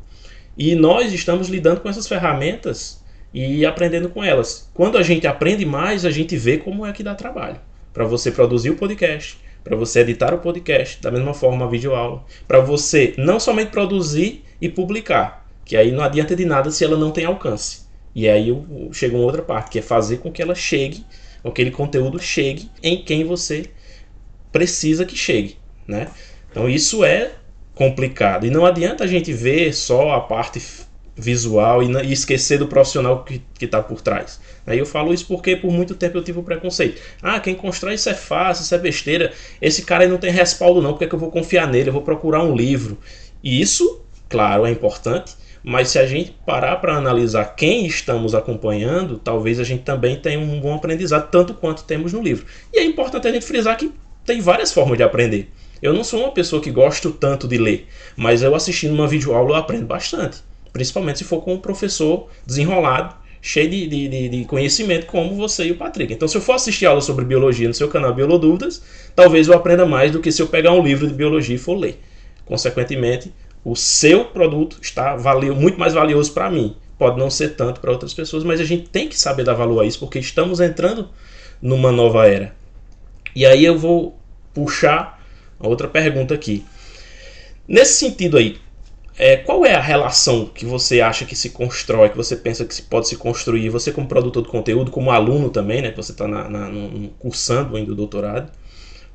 [0.61, 4.71] E nós estamos lidando com essas ferramentas e aprendendo com elas.
[4.75, 7.59] Quando a gente aprende mais, a gente vê como é que dá trabalho
[7.95, 12.23] para você produzir o podcast, para você editar o podcast, da mesma forma a videoaula,
[12.47, 16.99] para você não somente produzir e publicar, que aí não adianta de nada se ela
[16.99, 17.87] não tem alcance.
[18.15, 18.55] E aí
[18.93, 21.07] chega uma outra parte, que é fazer com que ela chegue,
[21.43, 23.71] aquele conteúdo chegue em quem você
[24.53, 25.57] precisa que chegue,
[25.89, 26.09] né?
[26.51, 27.33] Então isso é
[27.81, 28.45] complicado.
[28.45, 30.61] E não adianta a gente ver só a parte
[31.17, 34.39] visual e, esquecer do profissional que está por trás.
[34.67, 37.01] Aí eu falo isso porque por muito tempo eu tive o preconceito.
[37.23, 39.33] Ah, quem constrói isso é fácil, isso é besteira.
[39.63, 41.89] Esse cara não tem respaldo não, porque é que eu vou confiar nele?
[41.89, 42.99] Eu vou procurar um livro.
[43.43, 45.33] E isso, claro, é importante,
[45.65, 50.39] mas se a gente parar para analisar quem estamos acompanhando, talvez a gente também tenha
[50.39, 52.45] um bom aprendizado, tanto quanto temos no livro.
[52.75, 53.91] E é importante a gente frisar que
[54.27, 55.51] tem várias formas de aprender.
[55.83, 59.51] Eu não sou uma pessoa que gosto tanto de ler, mas eu assistindo uma videoaula
[59.51, 60.39] eu aprendo bastante.
[60.73, 65.73] Principalmente se for com um professor desenrolado, cheio de, de, de, conhecimento, como você e
[65.73, 66.13] o Patrick.
[66.13, 68.83] Então, se eu for assistir aula sobre biologia no seu canal Biolodúvidas,
[69.17, 71.75] talvez eu aprenda mais do que se eu pegar um livro de biologia e for
[71.75, 71.99] ler.
[72.45, 73.33] consequentemente,
[73.65, 76.77] o seu produto está valeu, muito mais valioso para mim.
[76.99, 79.81] Pode não ser tanto para outras pessoas, mas a gente tem que saber dar valor
[79.81, 81.09] a isso, porque estamos entrando
[81.63, 82.55] numa nova era.
[83.35, 84.19] E aí eu vou
[84.53, 85.20] puxar
[85.61, 86.65] a outra pergunta aqui.
[87.69, 88.59] Nesse sentido aí,
[89.17, 92.75] é, qual é a relação que você acha que se constrói, que você pensa que
[92.75, 96.13] se pode se construir, você como produtor de conteúdo, como aluno também, né, que você
[96.13, 96.27] está
[97.19, 98.51] cursando ainda o doutorado,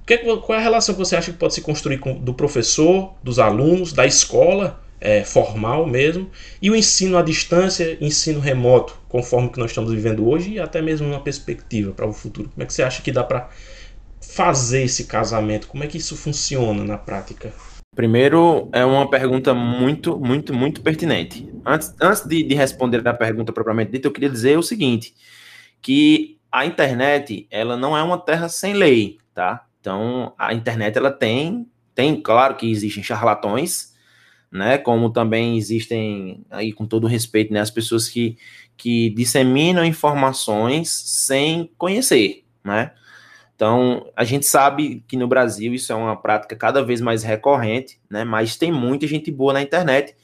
[0.06, 3.16] que, qual é a relação que você acha que pode se construir com, do professor,
[3.24, 6.30] dos alunos, da escola é, formal mesmo,
[6.62, 10.84] e o ensino à distância, ensino remoto, conforme que nós estamos vivendo hoje, e até
[10.84, 12.50] mesmo uma perspectiva para o futuro?
[12.50, 13.50] Como é que você acha que dá para
[14.36, 15.68] fazer esse casamento?
[15.68, 17.54] Como é que isso funciona na prática?
[17.96, 21.50] Primeiro, é uma pergunta muito, muito, muito pertinente.
[21.66, 25.16] Antes, antes de, de responder a pergunta propriamente dita, eu queria dizer o seguinte,
[25.82, 29.66] que a internet, ela não é uma terra sem lei, tá?
[29.80, 33.96] Então, a internet, ela tem, tem, claro que existem charlatões,
[34.52, 38.38] né, como também existem, aí com todo respeito, né, as pessoas que,
[38.76, 42.92] que disseminam informações sem conhecer, né,
[43.56, 48.00] então, a gente sabe que no Brasil isso é uma prática cada vez mais recorrente,
[48.10, 48.26] né?
[48.26, 50.16] Mas tem muita gente boa na internet,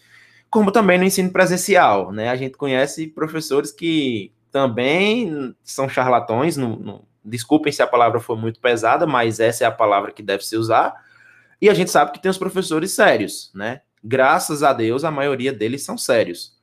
[0.49, 2.29] como também no ensino presencial, né?
[2.29, 8.37] A gente conhece professores que também são charlatões, no, no, desculpem se a palavra for
[8.37, 10.93] muito pesada, mas essa é a palavra que deve se usar.
[11.61, 13.81] E a gente sabe que tem os professores sérios, né?
[14.03, 16.59] Graças a Deus, a maioria deles são sérios.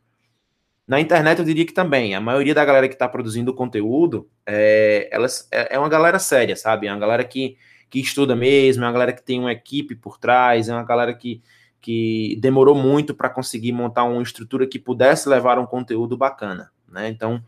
[0.89, 2.15] Na internet, eu diria que também.
[2.15, 6.57] A maioria da galera que está produzindo conteúdo é, elas, é, é uma galera séria,
[6.57, 6.87] sabe?
[6.87, 7.59] É uma galera que,
[7.91, 11.13] que estuda mesmo, é uma galera que tem uma equipe por trás, é uma galera
[11.13, 11.43] que,
[11.79, 17.11] que demorou muito para conseguir montar uma estrutura que pudesse levar um conteúdo bacana, né?
[17.11, 17.43] Então,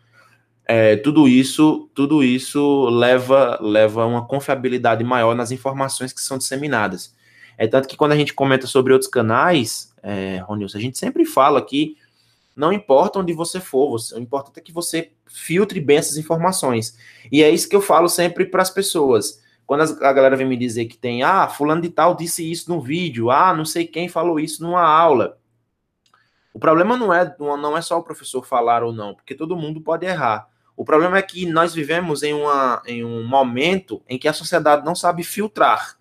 [0.66, 7.16] é, tudo isso, tudo isso leva leva uma confiabilidade maior nas informações que são disseminadas.
[7.56, 11.24] É tanto que quando a gente comenta sobre outros canais, é, Ronilson, a gente sempre
[11.24, 11.96] fala que
[12.54, 16.96] não importa onde você for, você, o importante é que você filtre bem essas informações.
[17.30, 19.40] E é isso que eu falo sempre para as pessoas.
[19.66, 22.80] Quando a galera vem me dizer que tem, ah, fulano de tal disse isso no
[22.80, 25.38] vídeo, ah, não sei quem falou isso numa aula.
[26.52, 29.80] O problema não é, não é só o professor falar ou não, porque todo mundo
[29.80, 30.48] pode errar.
[30.76, 34.84] O problema é que nós vivemos em, uma, em um momento em que a sociedade
[34.84, 35.96] não sabe filtrar.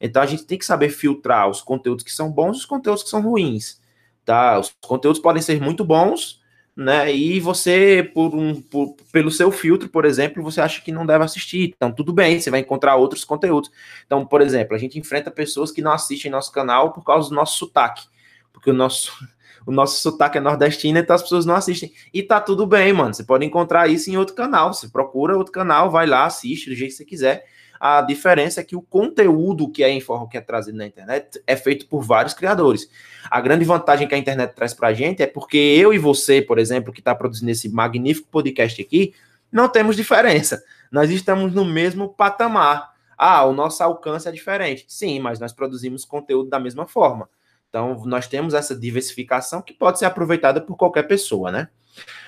[0.00, 3.02] Então a gente tem que saber filtrar os conteúdos que são bons e os conteúdos
[3.02, 3.80] que são ruins
[4.28, 4.58] tá?
[4.58, 6.38] Os conteúdos podem ser muito bons,
[6.76, 7.10] né?
[7.10, 11.24] E você, por um, por, pelo seu filtro, por exemplo, você acha que não deve
[11.24, 11.72] assistir.
[11.74, 13.70] Então, tudo bem, você vai encontrar outros conteúdos.
[14.04, 17.34] Então, por exemplo, a gente enfrenta pessoas que não assistem nosso canal por causa do
[17.34, 18.06] nosso sotaque.
[18.52, 19.12] Porque o nosso,
[19.66, 21.90] o nosso sotaque é nordestino, então as pessoas não assistem.
[22.12, 23.14] E tá tudo bem, mano.
[23.14, 24.74] Você pode encontrar isso em outro canal.
[24.74, 27.46] Você procura outro canal, vai lá, assiste do jeito que você quiser.
[27.80, 29.98] A diferença é que o conteúdo que é,
[30.30, 32.88] que é trazido na internet é feito por vários criadores.
[33.30, 36.42] A grande vantagem que a internet traz para a gente é porque eu e você,
[36.42, 39.14] por exemplo, que está produzindo esse magnífico podcast aqui,
[39.50, 40.62] não temos diferença.
[40.90, 42.92] Nós estamos no mesmo patamar.
[43.16, 44.84] Ah, o nosso alcance é diferente.
[44.88, 47.28] Sim, mas nós produzimos conteúdo da mesma forma.
[47.68, 51.68] Então, nós temos essa diversificação que pode ser aproveitada por qualquer pessoa, né?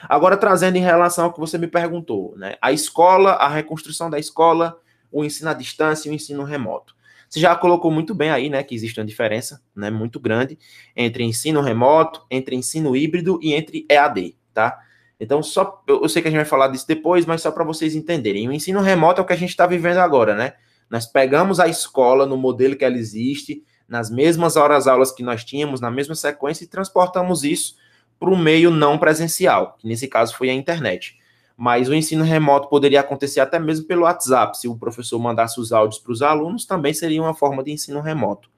[0.08, 2.56] Agora, trazendo em relação ao que você me perguntou, né?
[2.60, 4.78] A escola, a reconstrução da escola,
[5.10, 6.94] o ensino à distância e o ensino remoto.
[7.28, 10.58] Você já colocou muito bem aí, né, que existe uma diferença, né, muito grande
[10.96, 14.80] entre ensino remoto, entre ensino híbrido e entre EAD, tá?
[15.18, 17.94] Então, só eu sei que a gente vai falar disso depois, mas só para vocês
[17.94, 18.48] entenderem.
[18.48, 20.54] O ensino remoto é o que a gente está vivendo agora, né?
[20.88, 25.44] Nós pegamos a escola no modelo que ela existe, nas mesmas horas aulas que nós
[25.44, 27.76] tínhamos, na mesma sequência, e transportamos isso
[28.18, 31.19] para o meio não presencial, que nesse caso foi a internet
[31.60, 34.56] mas o ensino remoto poderia acontecer até mesmo pelo WhatsApp.
[34.56, 38.00] Se o professor mandasse os áudios para os alunos, também seria uma forma de ensino
[38.00, 38.48] remoto.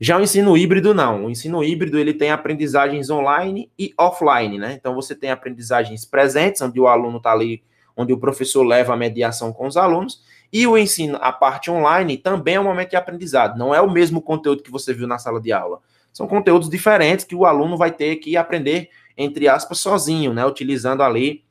[0.00, 1.24] Já o ensino híbrido, não.
[1.24, 4.74] O ensino híbrido ele tem aprendizagens online e offline, né?
[4.74, 7.60] Então você tem aprendizagens presentes, onde o aluno está ali,
[7.96, 10.22] onde o professor leva a mediação com os alunos,
[10.52, 13.58] e o ensino, a parte online, também é um momento de aprendizado.
[13.58, 15.80] Não é o mesmo conteúdo que você viu na sala de aula.
[16.12, 20.46] São conteúdos diferentes que o aluno vai ter que aprender, entre aspas, sozinho, né?
[20.46, 21.47] Utilizando ali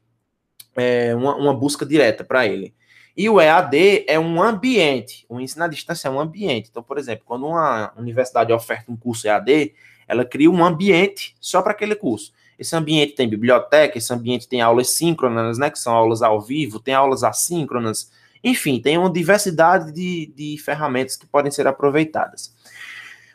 [0.77, 2.73] é, uma, uma busca direta para ele.
[3.15, 6.69] E o EAD é um ambiente, o ensino à distância é um ambiente.
[6.69, 9.73] Então, por exemplo, quando uma universidade oferta um curso EAD,
[10.07, 12.31] ela cria um ambiente só para aquele curso.
[12.57, 16.79] Esse ambiente tem biblioteca, esse ambiente tem aulas síncronas, né, que são aulas ao vivo,
[16.79, 18.11] tem aulas assíncronas,
[18.43, 22.55] enfim, tem uma diversidade de, de ferramentas que podem ser aproveitadas.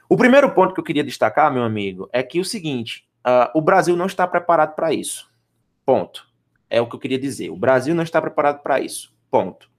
[0.09, 3.61] O primeiro ponto que eu queria destacar, meu amigo, é que o seguinte: uh, o
[3.61, 5.29] Brasil não está preparado para isso.
[5.85, 6.27] Ponto.
[6.73, 7.51] É o que eu queria dizer.
[7.51, 9.13] O Brasil não está preparado para isso.
[9.31, 9.71] Ponto.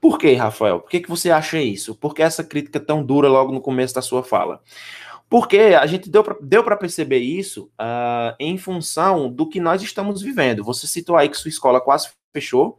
[0.00, 0.80] Por que, Rafael?
[0.80, 1.94] Por que, que você acha isso?
[1.94, 4.62] Por que essa crítica tão dura logo no começo da sua fala?
[5.28, 10.64] Porque a gente deu para perceber isso uh, em função do que nós estamos vivendo.
[10.64, 12.78] Você citou aí que sua escola quase fechou,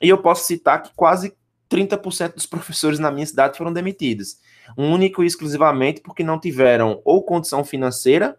[0.00, 1.36] e eu posso citar que quase
[1.70, 4.38] 30% dos professores na minha cidade foram demitidos.
[4.78, 8.38] Único e exclusivamente porque não tiveram ou condição financeira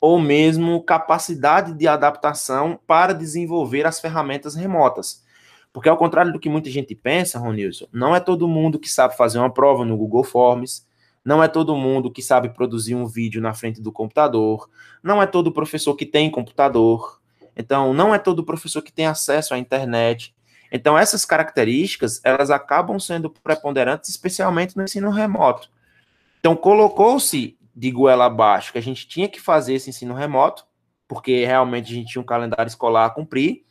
[0.00, 5.24] ou mesmo capacidade de adaptação para desenvolver as ferramentas remotas.
[5.72, 9.16] Porque, ao contrário do que muita gente pensa, Ronilson, não é todo mundo que sabe
[9.16, 10.86] fazer uma prova no Google Forms,
[11.24, 14.68] não é todo mundo que sabe produzir um vídeo na frente do computador,
[15.02, 17.20] não é todo professor que tem computador,
[17.54, 20.34] então não é todo professor que tem acesso à internet.
[20.72, 25.70] Então, essas características, elas acabam sendo preponderantes, especialmente no ensino remoto.
[26.40, 30.66] Então, colocou-se de goela abaixo que a gente tinha que fazer esse ensino remoto,
[31.06, 33.64] porque realmente a gente tinha um calendário escolar a cumprir,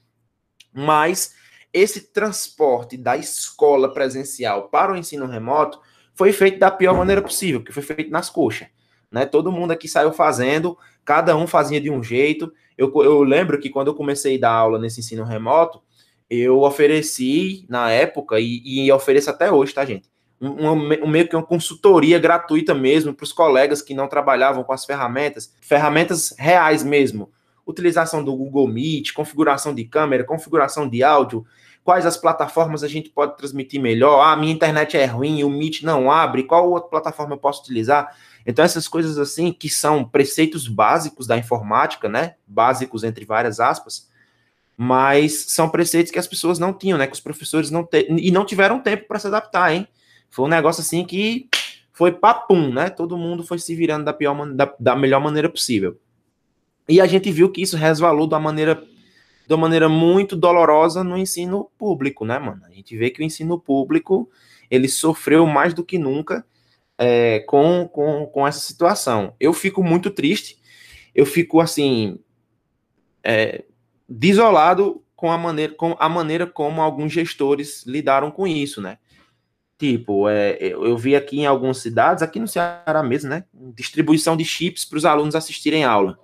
[0.73, 1.35] mas
[1.73, 5.81] esse transporte da escola presencial para o ensino remoto
[6.15, 8.69] foi feito da pior maneira possível, que foi feito nas coxas.
[9.11, 9.25] Né?
[9.25, 12.51] Todo mundo aqui saiu fazendo, cada um fazia de um jeito.
[12.77, 15.83] Eu, eu lembro que quando eu comecei a dar aula nesse ensino remoto,
[16.29, 20.09] eu ofereci na época, e, e ofereço até hoje, tá, gente?
[20.39, 24.71] Um, um, meio que uma consultoria gratuita mesmo para os colegas que não trabalhavam com
[24.71, 27.31] as ferramentas, ferramentas reais mesmo.
[27.65, 31.45] Utilização do Google Meet, configuração de câmera, configuração de áudio,
[31.83, 34.21] quais as plataformas a gente pode transmitir melhor.
[34.21, 38.15] Ah, minha internet é ruim, o Meet não abre, qual outra plataforma eu posso utilizar?
[38.45, 42.35] Então, essas coisas assim, que são preceitos básicos da informática, né?
[42.47, 44.09] Básicos entre várias aspas,
[44.77, 47.07] mas são preceitos que as pessoas não tinham, né?
[47.07, 48.07] Que os professores não te...
[48.09, 49.87] e não tiveram tempo para se adaptar, hein?
[50.29, 51.49] Foi um negócio assim que
[51.91, 52.89] foi papum, né?
[52.89, 55.99] Todo mundo foi se virando da, pior, da, da melhor maneira possível.
[56.87, 58.81] E a gente viu que isso resvalou da maneira,
[59.47, 62.61] de uma maneira muito dolorosa no ensino público, né, mano?
[62.65, 64.29] A gente vê que o ensino público
[64.69, 66.45] ele sofreu mais do que nunca
[66.97, 69.33] é, com, com, com essa situação.
[69.39, 70.59] Eu fico muito triste,
[71.13, 72.19] eu fico assim
[73.23, 73.63] é,
[74.07, 78.97] desolado com a maneira, com a maneira como alguns gestores lidaram com isso, né?
[79.77, 83.43] Tipo, é, eu vi aqui em algumas cidades, aqui no Ceará mesmo, né?
[83.75, 86.17] Distribuição de chips para os alunos assistirem aula.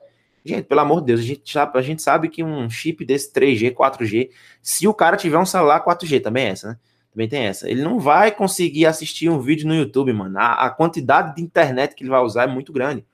[0.44, 3.32] Gente, pelo amor de Deus, a gente, sabe, a gente sabe que um chip desse
[3.32, 4.30] 3G, 4G,
[4.62, 6.78] se o cara tiver um celular 4G, também é essa, né?
[7.12, 7.70] Também tem essa.
[7.70, 10.38] Ele não vai conseguir assistir um vídeo no YouTube, mano.
[10.39, 13.06] A, a quantidade de internet que ele vai usar é muito grande.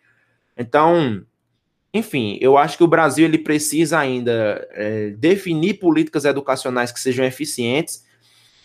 [0.58, 1.22] Então,
[1.94, 7.26] enfim, eu acho que o Brasil ele precisa ainda é, definir políticas educacionais que sejam
[7.26, 8.08] eficientes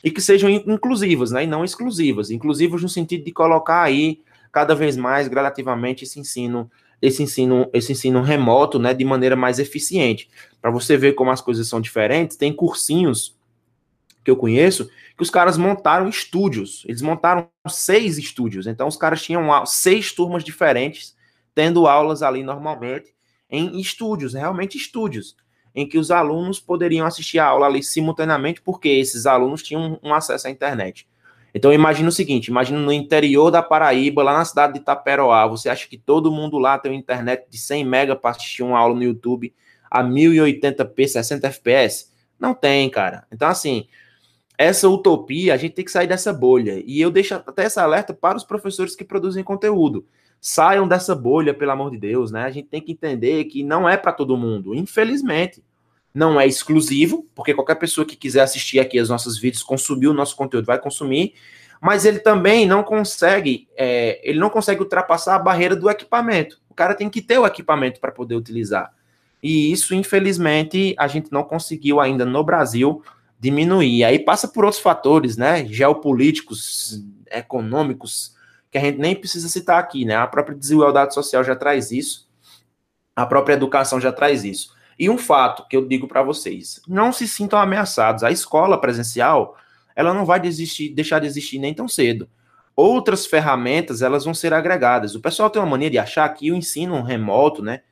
[0.04, 2.30] e que sejam inclusivas, né, e não exclusivas.
[2.30, 4.20] Inclusivas no sentido de colocar aí
[4.52, 9.58] cada vez mais gradativamente esse ensino, esse ensino, esse ensino remoto, né, de maneira mais
[9.58, 10.28] eficiente.
[10.60, 13.34] Para você ver como as coisas são diferentes, tem cursinhos
[14.22, 16.84] que eu conheço que os caras montaram estúdios.
[16.86, 18.66] Eles montaram seis estúdios.
[18.66, 21.16] Então os caras tinham seis turmas diferentes
[21.54, 23.14] tendo aulas ali normalmente
[23.48, 25.36] em estúdios, realmente estúdios
[25.74, 30.14] em que os alunos poderiam assistir a aula ali simultaneamente, porque esses alunos tinham um
[30.14, 31.06] acesso à internet.
[31.54, 35.68] Então imagina o seguinte, imagina no interior da Paraíba, lá na cidade de Itaperoá, você
[35.68, 38.94] acha que todo mundo lá tem uma internet de 100 mega para assistir uma aula
[38.94, 39.54] no YouTube
[39.90, 42.12] a 1080p, 60 fps?
[42.38, 43.24] Não tem, cara.
[43.30, 43.86] Então assim,
[44.58, 46.82] essa utopia, a gente tem que sair dessa bolha.
[46.84, 50.06] E eu deixo até essa alerta para os professores que produzem conteúdo.
[50.46, 52.44] Saiam dessa bolha, pelo amor de Deus, né?
[52.44, 55.64] A gente tem que entender que não é para todo mundo, infelizmente.
[56.12, 60.12] Não é exclusivo, porque qualquer pessoa que quiser assistir aqui os nossos vídeos, consumir o
[60.12, 61.32] nosso conteúdo, vai consumir,
[61.80, 66.60] mas ele também não consegue, é, ele não consegue ultrapassar a barreira do equipamento.
[66.68, 68.92] O cara tem que ter o equipamento para poder utilizar.
[69.42, 73.02] E isso, infelizmente, a gente não conseguiu ainda no Brasil
[73.40, 74.04] diminuir.
[74.04, 75.64] Aí passa por outros fatores, né?
[75.64, 78.33] Geopolíticos, econômicos,
[78.74, 80.16] que a gente nem precisa citar aqui, né?
[80.16, 82.28] A própria desigualdade social já traz isso,
[83.14, 84.74] a própria educação já traz isso.
[84.98, 88.24] E um fato que eu digo para vocês: não se sintam ameaçados.
[88.24, 89.56] A escola presencial,
[89.94, 92.28] ela não vai desistir, deixar de existir nem tão cedo.
[92.74, 95.14] Outras ferramentas, elas vão ser agregadas.
[95.14, 97.82] O pessoal tem uma mania de achar que o ensino remoto, né,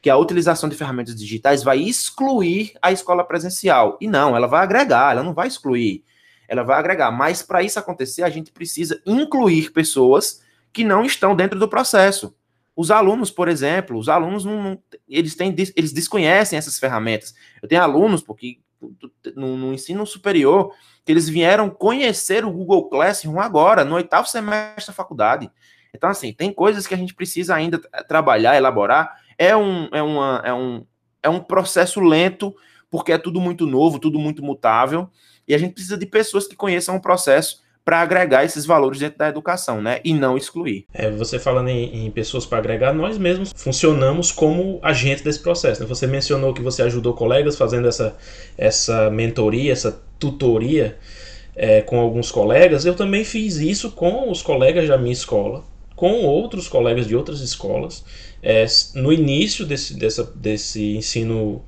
[0.00, 3.96] que a utilização de ferramentas digitais vai excluir a escola presencial.
[4.00, 6.02] E não, ela vai agregar, ela não vai excluir
[6.52, 7.10] ela vai agregar.
[7.10, 12.36] Mas para isso acontecer, a gente precisa incluir pessoas que não estão dentro do processo.
[12.76, 17.34] Os alunos, por exemplo, os alunos não, não eles têm eles desconhecem essas ferramentas.
[17.62, 18.58] Eu tenho alunos porque
[19.34, 20.74] no, no, ensino superior
[21.06, 25.50] que eles vieram conhecer o Google Classroom agora, no oitavo semestre da faculdade.
[25.94, 29.16] Então, assim, tem coisas que a gente precisa ainda trabalhar, elaborar.
[29.38, 30.84] É um, é, uma, é, um,
[31.22, 32.54] é um processo lento,
[32.90, 35.08] porque é tudo muito novo, tudo muito mutável.
[35.46, 39.18] E a gente precisa de pessoas que conheçam o processo para agregar esses valores dentro
[39.18, 40.00] da educação, né?
[40.04, 40.86] E não excluir.
[40.94, 45.80] É, você falando em, em pessoas para agregar, nós mesmos funcionamos como agente desse processo.
[45.80, 45.86] Né?
[45.88, 48.16] Você mencionou que você ajudou colegas fazendo essa,
[48.56, 50.96] essa mentoria, essa tutoria
[51.56, 52.84] é, com alguns colegas.
[52.84, 55.64] Eu também fiz isso com os colegas da minha escola,
[55.96, 58.04] com outros colegas de outras escolas.
[58.40, 58.64] É,
[58.94, 61.64] no início desse, dessa, desse ensino,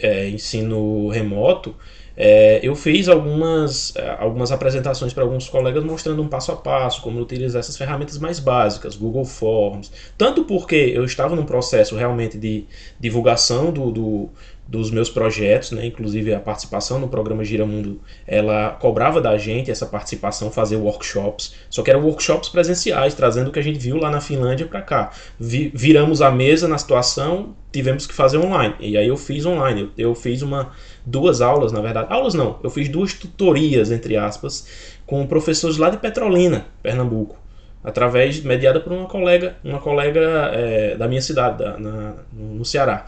[0.00, 1.74] é, ensino remoto,
[2.16, 7.00] é, eu fiz algumas, é, algumas apresentações para alguns colegas mostrando um passo a passo
[7.02, 9.90] como utilizar essas ferramentas mais básicas, Google Forms.
[10.16, 12.64] Tanto porque eu estava num processo realmente de
[13.00, 14.30] divulgação do, do
[14.66, 15.84] dos meus projetos, né?
[15.84, 21.54] inclusive a participação no programa Gira Mundo, ela cobrava da gente essa participação, fazer workshops,
[21.68, 24.80] só que eram workshops presenciais, trazendo o que a gente viu lá na Finlândia para
[24.80, 25.10] cá.
[25.38, 29.90] Vi, viramos a mesa na situação, tivemos que fazer online, e aí eu fiz online,
[29.98, 30.72] eu, eu fiz uma
[31.04, 34.66] duas aulas, na verdade, aulas não, eu fiz duas tutorias, entre aspas,
[35.06, 37.42] com professores lá de Petrolina, Pernambuco
[37.84, 40.20] através mediada por uma colega, uma colega
[40.54, 43.06] é, da minha cidade, da, na, no Ceará.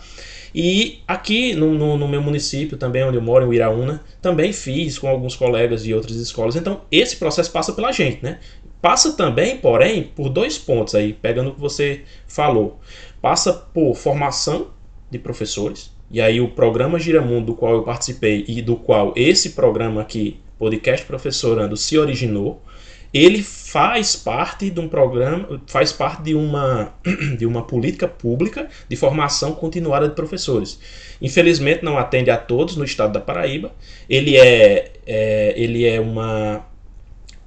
[0.55, 4.99] E aqui no, no, no, meu município, também onde eu moro, em Iraúna, também fiz
[4.99, 6.55] com alguns colegas de outras escolas.
[6.55, 8.39] Então, esse processo passa pela gente, né?
[8.81, 12.79] Passa também, porém, por dois pontos aí, pegando o que você falou.
[13.21, 14.69] Passa por formação
[15.11, 19.51] de professores, e aí o programa Giramundo, do qual eu participei e do qual esse
[19.51, 22.63] programa aqui, Podcast Professorando, se originou,
[23.13, 26.95] ele faz parte de um programa, faz parte de uma,
[27.37, 30.79] de uma política pública de formação continuada de professores.
[31.21, 33.73] Infelizmente não atende a todos no estado da Paraíba.
[34.09, 36.65] Ele é, é ele é uma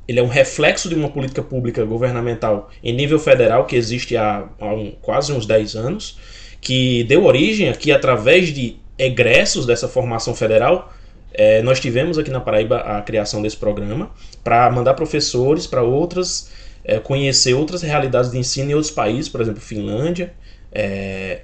[0.05, 4.49] ele é um reflexo de uma política pública governamental em nível federal que existe há,
[4.59, 6.17] há um, quase uns 10 anos,
[6.61, 10.93] que deu origem aqui através de egressos dessa formação federal
[11.37, 14.09] é, nós tivemos aqui na Paraíba a criação desse programa
[14.43, 16.51] para mandar professores para outras,
[16.83, 20.33] é, conhecer outras realidades de ensino em outros países, por exemplo, Finlândia,
[20.71, 21.41] é,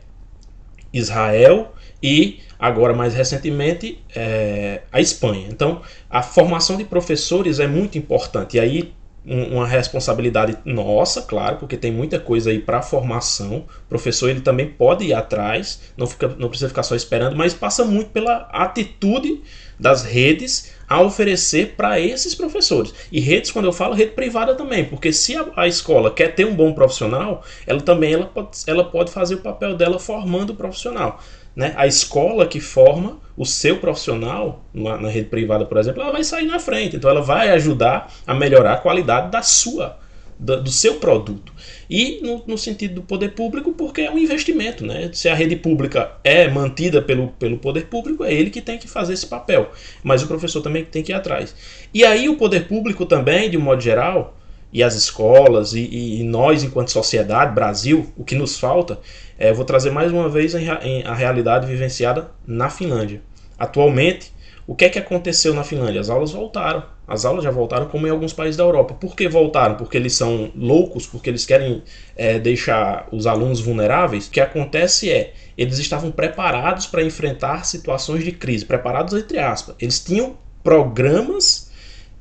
[0.92, 5.48] Israel e agora mais recentemente é, a Espanha.
[5.50, 8.58] Então, a formação de professores é muito importante.
[8.58, 8.94] E aí
[9.26, 13.66] uma responsabilidade nossa, claro, porque tem muita coisa aí para formação.
[13.86, 17.54] O professor ele também pode ir atrás, não, fica, não precisa ficar só esperando, mas
[17.54, 19.42] passa muito pela atitude
[19.80, 22.94] das redes a oferecer para esses professores.
[23.12, 26.46] E redes, quando eu falo, rede privada também, porque se a, a, escola quer ter
[26.46, 30.56] um bom profissional, ela também ela pode, ela pode fazer o papel dela formando o
[30.56, 31.20] profissional.
[31.56, 31.74] Né?
[31.76, 36.24] A escola que forma o seu profissional, na, na rede privada, por exemplo, ela vai
[36.24, 36.96] sair na frente.
[36.96, 39.98] Então ela vai ajudar a melhorar a qualidade da sua,
[40.40, 41.54] do, seu produto.
[41.90, 44.86] E no, no, sentido do poder público, porque é um investimento.
[44.86, 45.10] Né?
[45.14, 48.88] Se a rede pública é mantida pelo, pelo poder público, é ele que tem que
[48.88, 49.72] fazer esse papel.
[50.04, 51.56] Mas o professor também tem que ir atrás.
[51.94, 54.38] E aí o poder público também, de um modo geral,
[54.74, 59.00] e as escolas, e, e nós enquanto sociedade, Brasil, o que nos falta,
[59.38, 63.22] é, vou trazer mais uma vez em, em, a realidade vivenciada na Finlândia.
[63.58, 64.34] Atualmente,
[64.66, 66.02] o que é que aconteceu na Finlândia?
[66.02, 66.84] As aulas voltaram.
[67.06, 68.94] As aulas já voltaram, como em alguns países da Europa.
[68.94, 69.76] Por que voltaram?
[69.76, 71.84] Porque eles são loucos, porque eles querem
[72.16, 74.28] é, deixar os alunos vulneráveis.
[74.28, 79.76] O que acontece é, eles estavam preparados para enfrentar situações de crise, preparados entre aspas.
[79.80, 81.70] Eles tinham programas,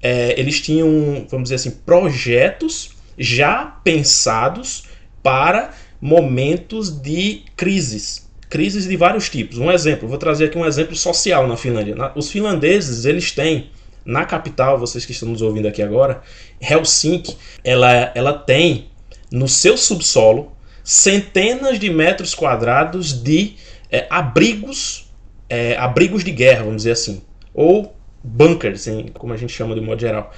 [0.02, 4.84] é, eles tinham, vamos dizer assim, projetos já pensados
[5.22, 9.56] para momentos de crises crises de vários tipos.
[9.56, 11.94] Um exemplo, vou trazer aqui um exemplo social na Finlândia.
[12.14, 13.70] Os finlandeses, eles têm
[14.04, 16.20] na capital, vocês que estão nos ouvindo aqui agora,
[16.60, 17.34] Helsinki,
[17.64, 18.88] ela, ela tem
[19.30, 20.52] no seu subsolo
[20.84, 23.54] centenas de metros quadrados de
[23.90, 25.10] é, abrigos,
[25.48, 27.22] é, abrigos de guerra, vamos dizer assim,
[27.54, 30.32] ou bunkers, assim, como a gente chama de modo geral.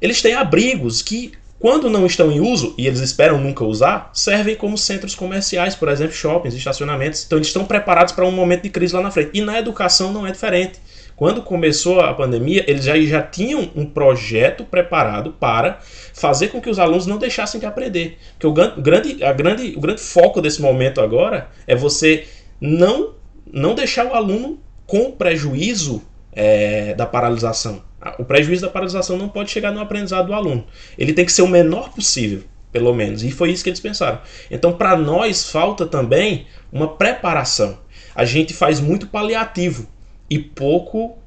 [0.00, 4.56] Eles têm abrigos que quando não estão em uso, e eles esperam nunca usar, servem
[4.56, 7.24] como centros comerciais, por exemplo, shoppings, estacionamentos.
[7.24, 9.30] Então eles estão preparados para um momento de crise lá na frente.
[9.32, 10.80] E na educação não é diferente.
[11.14, 15.78] Quando começou a pandemia, eles já, já tinham um projeto preparado para
[16.12, 18.18] fazer com que os alunos não deixassem de aprender.
[18.32, 18.52] Porque o
[18.82, 22.26] grande, a grande, o grande foco desse momento agora é você
[22.60, 23.14] não,
[23.46, 26.02] não deixar o aluno com prejuízo
[26.32, 27.82] é, da paralisação.
[28.18, 30.64] O prejuízo da paralisação não pode chegar no aprendizado do aluno.
[30.98, 33.22] Ele tem que ser o menor possível, pelo menos.
[33.22, 34.20] E foi isso que eles pensaram.
[34.50, 37.78] Então, para nós, falta também uma preparação.
[38.14, 39.86] A gente faz muito paliativo
[40.28, 41.18] e pouco.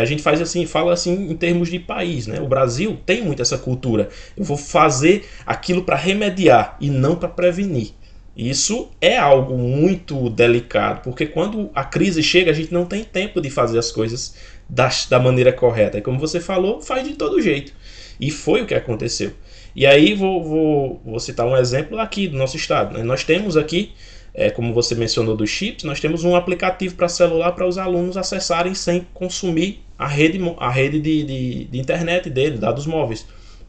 [0.00, 2.40] A gente faz assim, fala assim em termos de país, né?
[2.40, 4.08] O Brasil tem muito essa cultura.
[4.36, 7.92] Eu vou fazer aquilo para remediar e não para prevenir.
[8.36, 13.40] Isso é algo muito delicado, porque quando a crise chega, a gente não tem tempo
[13.40, 14.34] de fazer as coisas
[14.68, 15.98] da, da maneira correta.
[15.98, 17.72] E como você falou, faz de todo jeito.
[18.20, 19.32] E foi o que aconteceu.
[19.74, 22.96] E aí vou, vou, vou citar um exemplo aqui do nosso estado.
[22.96, 23.04] Né?
[23.04, 23.92] Nós temos aqui,
[24.32, 28.16] é, como você mencionou dos chips, nós temos um aplicativo para celular para os alunos
[28.16, 33.26] acessarem sem consumir a rede, a rede de, de, de internet dele, dados móveis.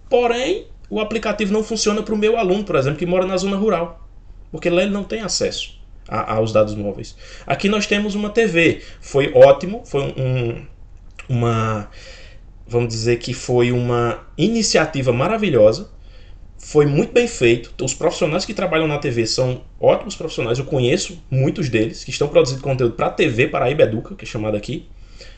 [0.09, 3.55] Porém, o aplicativo não funciona para o meu aluno, por exemplo, que mora na zona
[3.55, 4.07] rural,
[4.51, 7.15] porque lá ele não tem acesso a, aos dados móveis.
[7.47, 10.65] Aqui nós temos uma TV, foi ótimo, foi um,
[11.29, 11.89] uma,
[12.67, 15.89] vamos dizer que foi uma iniciativa maravilhosa,
[16.57, 17.73] foi muito bem feito.
[17.83, 22.27] Os profissionais que trabalham na TV são ótimos profissionais, eu conheço muitos deles que estão
[22.27, 24.87] produzindo conteúdo para a TV Paraíba Educa, que é chamada aqui.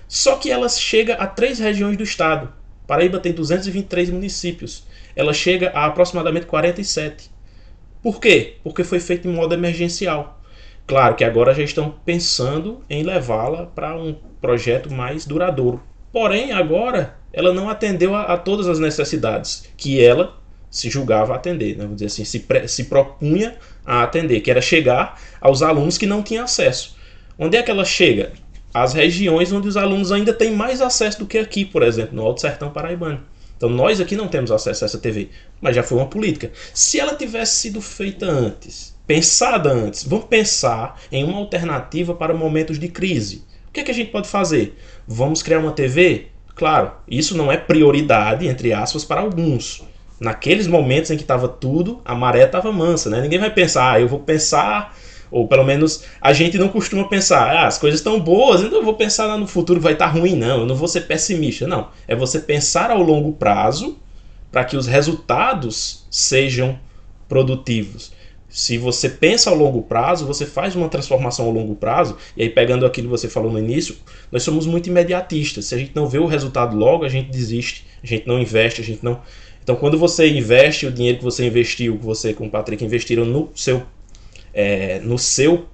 [0.08, 2.52] Só que ela chega a três regiões do estado.
[2.86, 4.86] Paraíba tem 223 municípios.
[5.16, 7.32] Ela chega a aproximadamente 47.
[8.04, 8.58] Por quê?
[8.62, 10.42] Porque foi feito em modo emergencial.
[10.86, 15.82] Claro que agora já estão pensando em levá-la para um projeto mais duradouro.
[16.12, 20.38] Porém, agora ela não atendeu a, a, todas as necessidades que ela
[20.70, 21.84] se julgava atender, né?
[21.84, 26.06] vamos dizer assim, se, pre, se propunha a atender, que era chegar aos alunos que
[26.06, 26.98] não tinham acesso.
[27.40, 28.34] Onde é que ela chega?
[28.74, 32.24] As regiões onde os alunos ainda têm mais acesso do que aqui, por exemplo, no
[32.24, 33.22] Alto Sertão Paraibano.
[33.64, 35.30] Então nós aqui não temos acesso a essa TV,
[35.62, 36.52] mas já foi uma política.
[36.74, 42.78] Se ela tivesse sido feita antes, pensada antes, vamos pensar em uma alternativa para momentos
[42.78, 43.42] de crise.
[43.70, 44.78] O que, é que a gente pode fazer?
[45.08, 46.28] Vamos criar uma TV?
[46.54, 49.82] Claro, isso não é prioridade, entre aspas, para alguns.
[50.20, 53.22] Naqueles momentos em que estava tudo, a maré estava mansa, né?
[53.22, 54.94] Ninguém vai pensar, ah, eu vou pensar
[55.34, 58.86] ou pelo menos a gente não costuma pensar, ah, as coisas estão boas, então eu
[58.86, 60.60] vou pensar lá no futuro vai estar tá ruim, não.
[60.60, 61.90] Eu não vou ser pessimista, não.
[62.08, 63.98] É você pensar ao longo prazo
[64.52, 66.78] para que os resultados sejam
[67.28, 68.14] produtivos.
[68.48, 72.50] Se você pensa ao longo prazo, você faz uma transformação ao longo prazo, e aí
[72.50, 73.96] pegando aquilo que você falou no início,
[74.32, 75.66] nós somos muito imediatistas.
[75.66, 78.82] Se a gente não vê o resultado logo, a gente desiste, a gente não investe,
[78.82, 79.20] a gente não.
[79.64, 83.26] Então, quando você investe o dinheiro que você investiu, que você com o Patrick investiram
[83.26, 83.82] no seu
[84.54, 85.68] é, no seu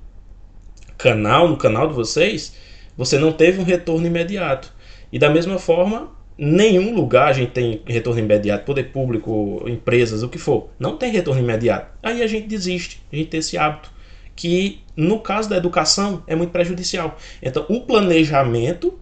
[0.97, 2.55] canal, no canal de vocês,
[2.97, 4.73] você não teve um retorno imediato.
[5.11, 10.29] E da mesma forma, nenhum lugar a gente tem retorno imediato, poder público, empresas, o
[10.29, 11.91] que for, não tem retorno imediato.
[12.01, 13.91] Aí a gente desiste, a gente tem esse hábito
[14.35, 17.17] que no caso da educação é muito prejudicial.
[17.41, 18.97] Então, o planejamento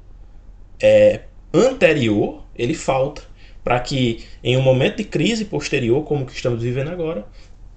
[0.82, 1.22] é,
[1.54, 3.22] anterior ele falta
[3.64, 7.26] para que em um momento de crise posterior, como que estamos vivendo agora,